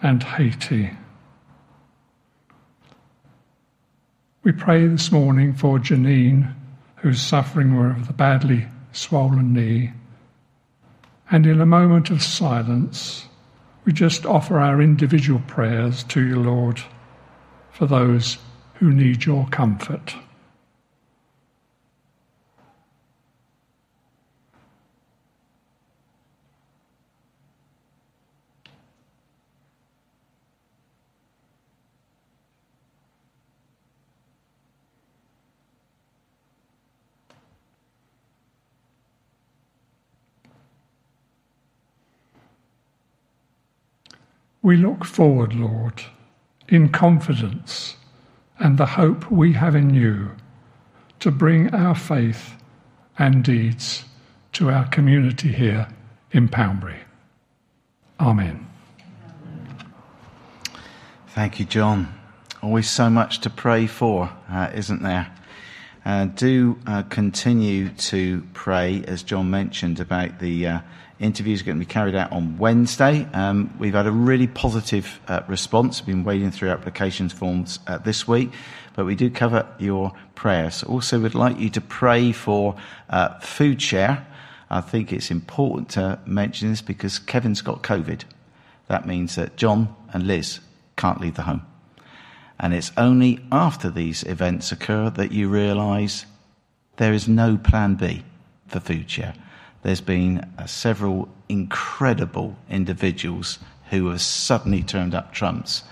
and 0.02 0.22
Haiti. 0.22 0.90
We 4.42 4.52
pray 4.52 4.86
this 4.86 5.10
morning 5.10 5.52
for 5.52 5.78
Janine, 5.78 6.54
who's 6.96 7.20
suffering 7.20 7.76
with 7.76 8.06
the 8.06 8.12
badly 8.12 8.68
swollen 8.96 9.52
knee. 9.52 9.92
And 11.30 11.46
in 11.46 11.60
a 11.60 11.66
moment 11.66 12.10
of 12.10 12.22
silence, 12.22 13.26
we 13.84 13.92
just 13.92 14.26
offer 14.26 14.58
our 14.58 14.80
individual 14.80 15.40
prayers 15.46 16.02
to 16.04 16.24
you, 16.24 16.40
Lord, 16.40 16.80
for 17.70 17.86
those 17.86 18.38
who 18.74 18.90
need 18.90 19.24
your 19.24 19.46
comfort. 19.48 20.14
We 44.66 44.76
look 44.76 45.04
forward, 45.04 45.54
Lord, 45.54 46.02
in 46.68 46.88
confidence 46.88 47.94
and 48.58 48.76
the 48.76 48.84
hope 48.84 49.30
we 49.30 49.52
have 49.52 49.76
in 49.76 49.94
you 49.94 50.32
to 51.20 51.30
bring 51.30 51.72
our 51.72 51.94
faith 51.94 52.56
and 53.16 53.44
deeds 53.44 54.06
to 54.54 54.70
our 54.70 54.88
community 54.88 55.52
here 55.52 55.86
in 56.32 56.48
Poundbury. 56.48 56.98
Amen. 58.18 58.66
Thank 61.28 61.60
you, 61.60 61.64
John. 61.64 62.12
Always 62.60 62.90
so 62.90 63.08
much 63.08 63.42
to 63.42 63.50
pray 63.50 63.86
for, 63.86 64.32
uh, 64.50 64.72
isn't 64.74 65.00
there? 65.00 65.32
Uh, 66.04 66.24
do 66.24 66.76
uh, 66.88 67.04
continue 67.04 67.90
to 67.90 68.44
pray, 68.52 69.04
as 69.06 69.22
John 69.22 69.48
mentioned, 69.48 70.00
about 70.00 70.40
the 70.40 70.66
uh, 70.66 70.80
Interviews 71.18 71.62
are 71.62 71.64
going 71.64 71.78
to 71.78 71.86
be 71.86 71.90
carried 71.90 72.14
out 72.14 72.30
on 72.30 72.58
Wednesday. 72.58 73.26
Um, 73.32 73.74
we've 73.78 73.94
had 73.94 74.06
a 74.06 74.12
really 74.12 74.46
positive 74.46 75.18
uh, 75.28 75.40
response. 75.48 76.00
We've 76.00 76.14
been 76.14 76.24
wading 76.24 76.50
through 76.50 76.68
applications 76.68 77.32
forms 77.32 77.78
uh, 77.86 77.96
this 77.96 78.28
week, 78.28 78.50
but 78.94 79.06
we 79.06 79.14
do 79.14 79.30
cover 79.30 79.66
your 79.78 80.12
prayers. 80.34 80.82
Also, 80.82 81.18
we'd 81.18 81.34
like 81.34 81.58
you 81.58 81.70
to 81.70 81.80
pray 81.80 82.32
for 82.32 82.76
uh, 83.08 83.38
food 83.40 83.80
share. 83.80 84.26
I 84.68 84.82
think 84.82 85.10
it's 85.10 85.30
important 85.30 85.88
to 85.90 86.18
mention 86.26 86.68
this 86.68 86.82
because 86.82 87.18
Kevin's 87.18 87.62
got 87.62 87.82
COVID. 87.82 88.24
That 88.88 89.06
means 89.06 89.36
that 89.36 89.56
John 89.56 89.96
and 90.12 90.26
Liz 90.26 90.60
can't 90.96 91.20
leave 91.20 91.36
the 91.36 91.42
home. 91.42 91.64
And 92.60 92.74
it's 92.74 92.92
only 92.98 93.42
after 93.50 93.90
these 93.90 94.22
events 94.24 94.70
occur 94.70 95.08
that 95.10 95.32
you 95.32 95.48
realise 95.48 96.26
there 96.98 97.14
is 97.14 97.26
no 97.26 97.56
plan 97.56 97.94
B 97.94 98.22
for 98.68 98.80
food 98.80 99.10
share 99.10 99.32
there's 99.86 100.00
been 100.00 100.40
uh, 100.58 100.66
several 100.66 101.28
incredible 101.48 102.56
individuals 102.68 103.60
who 103.90 104.08
have 104.08 104.20
suddenly 104.20 104.82
turned 104.82 105.14
up 105.14 105.32
trumps. 105.32 105.84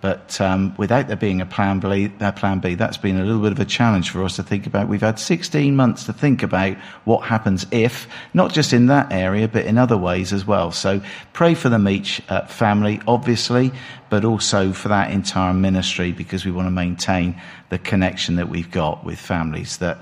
But 0.00 0.40
um, 0.40 0.74
without 0.76 1.06
there 1.06 1.16
being 1.16 1.40
a 1.40 1.46
plan 1.46 1.78
B, 1.78 2.12
uh, 2.18 2.32
plan 2.32 2.58
B, 2.58 2.74
that's 2.74 2.96
been 2.96 3.16
a 3.16 3.24
little 3.24 3.40
bit 3.40 3.52
of 3.52 3.60
a 3.60 3.64
challenge 3.64 4.10
for 4.10 4.24
us 4.24 4.34
to 4.36 4.42
think 4.42 4.66
about. 4.66 4.88
We've 4.88 5.00
had 5.00 5.20
16 5.20 5.76
months 5.76 6.02
to 6.06 6.12
think 6.12 6.42
about 6.42 6.78
what 7.04 7.20
happens 7.20 7.64
if, 7.70 8.08
not 8.34 8.52
just 8.52 8.72
in 8.72 8.86
that 8.86 9.12
area, 9.12 9.46
but 9.46 9.66
in 9.66 9.78
other 9.78 9.96
ways 9.96 10.32
as 10.32 10.44
well. 10.44 10.72
So 10.72 11.00
pray 11.32 11.54
for 11.54 11.68
the 11.68 11.78
Meach 11.78 12.20
uh, 12.28 12.44
family, 12.46 13.00
obviously, 13.06 13.70
but 14.10 14.24
also 14.24 14.72
for 14.72 14.88
that 14.88 15.12
entire 15.12 15.54
ministry 15.54 16.10
because 16.10 16.44
we 16.44 16.50
want 16.50 16.66
to 16.66 16.72
maintain 16.72 17.40
the 17.68 17.78
connection 17.78 18.34
that 18.34 18.48
we've 18.48 18.72
got 18.72 19.04
with 19.04 19.20
families 19.20 19.76
that 19.76 19.98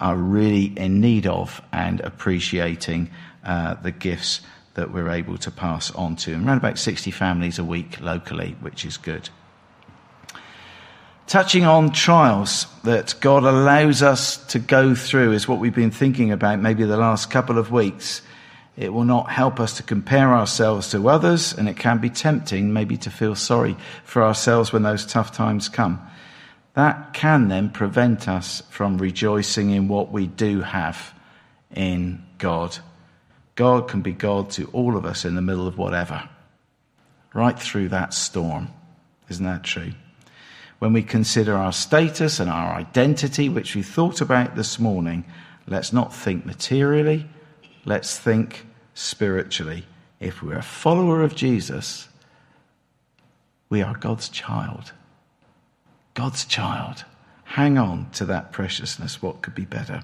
are 0.00 0.16
really 0.16 0.72
in 0.76 1.00
need 1.00 1.26
of 1.26 1.60
and 1.72 2.00
appreciating 2.00 3.10
uh, 3.44 3.74
the 3.74 3.92
gifts 3.92 4.40
that 4.74 4.92
we're 4.92 5.10
able 5.10 5.38
to 5.38 5.50
pass 5.50 5.90
on 5.92 6.16
to. 6.16 6.32
And 6.34 6.46
around 6.46 6.58
about 6.58 6.78
60 6.78 7.10
families 7.10 7.58
a 7.58 7.64
week 7.64 8.00
locally, 8.00 8.56
which 8.60 8.84
is 8.84 8.96
good. 8.96 9.28
Touching 11.26 11.64
on 11.64 11.90
trials 11.90 12.66
that 12.84 13.14
God 13.20 13.42
allows 13.42 14.00
us 14.00 14.36
to 14.48 14.60
go 14.60 14.94
through 14.94 15.32
is 15.32 15.48
what 15.48 15.58
we've 15.58 15.74
been 15.74 15.90
thinking 15.90 16.30
about 16.30 16.60
maybe 16.60 16.84
the 16.84 16.96
last 16.96 17.30
couple 17.30 17.58
of 17.58 17.72
weeks. 17.72 18.22
It 18.76 18.92
will 18.92 19.04
not 19.04 19.30
help 19.30 19.58
us 19.58 19.78
to 19.78 19.82
compare 19.82 20.32
ourselves 20.34 20.90
to 20.90 21.08
others, 21.08 21.52
and 21.52 21.68
it 21.68 21.78
can 21.78 21.98
be 21.98 22.10
tempting 22.10 22.72
maybe 22.72 22.96
to 22.98 23.10
feel 23.10 23.34
sorry 23.34 23.76
for 24.04 24.22
ourselves 24.22 24.72
when 24.72 24.82
those 24.82 25.06
tough 25.06 25.32
times 25.32 25.68
come. 25.68 26.06
That 26.76 27.12
can 27.12 27.48
then 27.48 27.70
prevent 27.70 28.28
us 28.28 28.62
from 28.70 28.98
rejoicing 28.98 29.70
in 29.70 29.88
what 29.88 30.12
we 30.12 30.28
do 30.28 30.60
have 30.60 31.12
in 31.74 32.24
God. 32.38 32.78
God 33.56 33.88
can 33.88 34.02
be 34.02 34.12
God 34.12 34.50
to 34.50 34.66
all 34.72 34.96
of 34.96 35.04
us 35.04 35.24
in 35.24 35.34
the 35.34 35.42
middle 35.42 35.66
of 35.66 35.76
whatever, 35.76 36.28
right 37.34 37.58
through 37.58 37.88
that 37.88 38.14
storm. 38.14 38.68
Isn't 39.28 39.44
that 39.44 39.64
true? 39.64 39.92
when 40.78 40.92
we 40.92 41.02
consider 41.02 41.54
our 41.54 41.72
status 41.72 42.38
and 42.38 42.50
our 42.50 42.74
identity, 42.74 43.48
which 43.48 43.74
we 43.74 43.82
thought 43.82 44.20
about 44.20 44.56
this 44.56 44.78
morning, 44.78 45.24
let's 45.66 45.92
not 45.92 46.14
think 46.14 46.44
materially, 46.44 47.26
let's 47.84 48.18
think 48.18 48.66
spiritually. 48.94 49.84
If 50.20 50.42
we're 50.42 50.58
a 50.58 50.62
follower 50.62 51.22
of 51.22 51.34
Jesus, 51.34 52.08
we 53.68 53.82
are 53.82 53.96
God's 53.96 54.28
child. 54.28 54.92
God's 56.16 56.46
child. 56.46 57.04
Hang 57.44 57.76
on 57.76 58.08
to 58.12 58.24
that 58.24 58.50
preciousness. 58.50 59.20
What 59.20 59.42
could 59.42 59.54
be 59.54 59.66
better? 59.66 60.02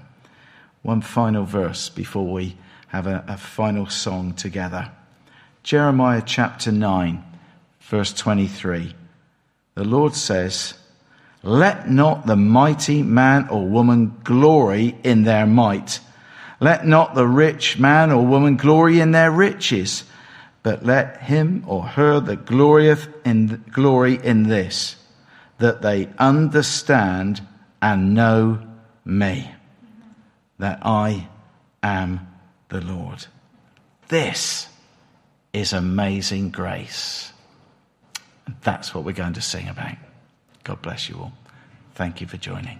One 0.83 1.01
final 1.01 1.43
verse 1.43 1.89
before 1.89 2.31
we 2.31 2.55
have 2.89 3.07
a, 3.07 3.25
a 3.27 3.35
final 3.35 3.87
song 3.87 4.33
together. 4.33 4.91
Jeremiah 5.63 6.21
chapter 6.23 6.71
9, 6.71 7.23
verse 7.81 8.13
23. 8.13 8.93
The 9.73 9.83
Lord 9.83 10.13
says, 10.13 10.75
Let 11.41 11.89
not 11.89 12.27
the 12.27 12.35
mighty 12.35 13.01
man 13.01 13.49
or 13.49 13.67
woman 13.67 14.15
glory 14.23 14.95
in 15.03 15.23
their 15.23 15.47
might. 15.47 15.99
Let 16.59 16.85
not 16.85 17.15
the 17.15 17.27
rich 17.27 17.79
man 17.79 18.11
or 18.11 18.23
woman 18.23 18.57
glory 18.57 18.99
in 18.99 19.13
their 19.13 19.31
riches, 19.31 20.03
but 20.61 20.85
let 20.85 21.23
him 21.23 21.63
or 21.65 21.81
her 21.81 22.19
that 22.19 22.45
glorieth 22.45 23.07
in 23.25 23.63
glory 23.71 24.19
in 24.23 24.43
this, 24.43 24.95
that 25.59 25.81
they 25.81 26.09
understand 26.17 27.45
and 27.81 28.13
know 28.13 28.61
me, 29.05 29.51
that 30.59 30.79
I 30.83 31.27
am 31.81 32.27
the 32.69 32.81
Lord. 32.81 33.27
This 34.07 34.67
is 35.51 35.73
amazing 35.73 36.49
grace. 36.49 37.31
That's 38.61 38.93
what 38.93 39.03
we're 39.03 39.13
going 39.13 39.33
to 39.33 39.41
sing 39.41 39.67
about. 39.67 39.95
God 40.63 40.81
bless 40.81 41.09
you 41.09 41.15
all. 41.17 41.33
Thank 41.95 42.21
you 42.21 42.27
for 42.27 42.37
joining. 42.37 42.79